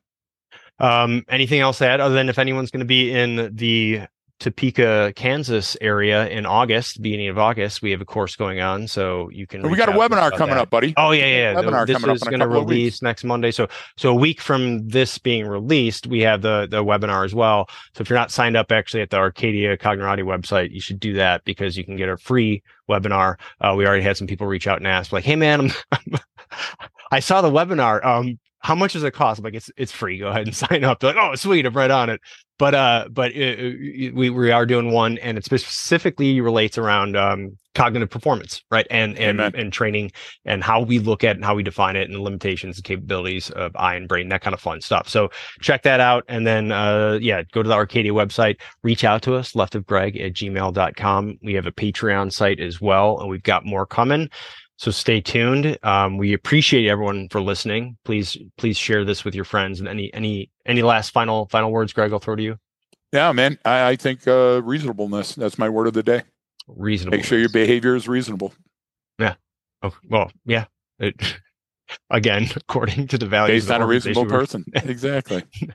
[0.79, 4.07] um, anything else to add other than if anyone's going to be in the
[4.39, 9.29] Topeka, Kansas area in August, beginning of August, we have a course going on, so
[9.31, 9.69] you can.
[9.69, 10.63] We got a out to us webinar coming that.
[10.63, 10.95] up, buddy.
[10.97, 11.55] Oh yeah, yeah.
[11.55, 12.77] Webinar this coming up is going to couple of weeks.
[12.77, 13.51] release next Monday.
[13.51, 17.69] So, so a week from this being released, we have the the webinar as well.
[17.95, 21.15] So if you're not signed up actually at the Arcadia Cognerati website, you should do
[21.15, 23.37] that because you can get a free webinar.
[23.61, 26.15] Uh, we already had some people reach out and ask, like, "Hey, man, I'm,
[27.11, 28.05] I saw the webinar.
[28.05, 30.19] Um, how much does it cost?" I'm like, "It's it's free.
[30.19, 32.21] Go ahead and sign up." They're like, "Oh, sweet, I'm right on it."
[32.59, 33.55] But uh, but uh,
[34.15, 38.87] we we are doing one, and it specifically relates around um cognitive performance, right?
[38.91, 39.53] And and Amen.
[39.55, 40.11] and training
[40.45, 43.51] and how we look at and how we define it and the limitations and capabilities
[43.51, 45.09] of eye and brain, that kind of fun stuff.
[45.09, 45.31] So
[45.61, 46.25] check that out.
[46.27, 50.33] And then, uh, yeah, go to the Arcadia website, reach out to us, leftofgreg at
[50.33, 51.39] gmail.com.
[51.41, 54.29] We have a Patreon site as well, and we've got more coming.
[54.79, 55.77] So stay tuned.
[55.83, 57.99] Um, we appreciate everyone for listening.
[58.05, 61.93] Please, please share this with your friends and any, any, any last final, final words,
[61.93, 62.57] Greg, I'll throw to you.
[63.13, 63.59] Yeah, man.
[63.65, 65.35] I, I think uh, reasonableness.
[65.35, 66.23] That's my word of the day.
[66.69, 67.17] Reasonable.
[67.17, 68.55] Make sure your behavior is reasonable.
[69.19, 69.35] Yeah.
[69.83, 70.67] Oh, well, yeah.
[71.01, 71.41] It,
[72.11, 74.65] again, according to the values Based on a reasonable person.
[74.75, 75.43] exactly.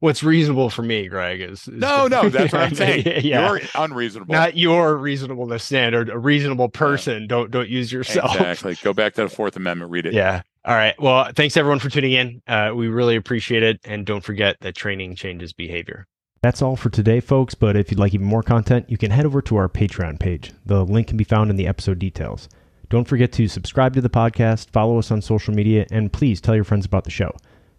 [0.00, 3.04] What's reasonable for me, Greg, is, is No, no, that's what I'm saying.
[3.24, 3.48] yeah.
[3.48, 4.32] You're unreasonable.
[4.32, 6.08] not your reasonableness standard.
[6.08, 7.26] A reasonable person.
[7.26, 8.36] Don't don't use yourself.
[8.36, 8.76] Exactly.
[8.82, 9.90] Go back to the Fourth Amendment.
[9.90, 10.14] Read it.
[10.14, 10.42] Yeah.
[10.64, 11.00] All right.
[11.00, 12.42] Well, thanks everyone for tuning in.
[12.46, 16.06] Uh, we really appreciate it, and don't forget that training changes behavior.
[16.42, 17.54] That's all for today, folks.
[17.54, 20.52] But if you'd like even more content, you can head over to our Patreon page.
[20.66, 22.48] The link can be found in the episode details.
[22.88, 26.54] Don't forget to subscribe to the podcast, follow us on social media, and please tell
[26.54, 27.30] your friends about the show.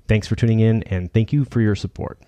[0.09, 2.19] Thanks for tuning in, and thank you for your support.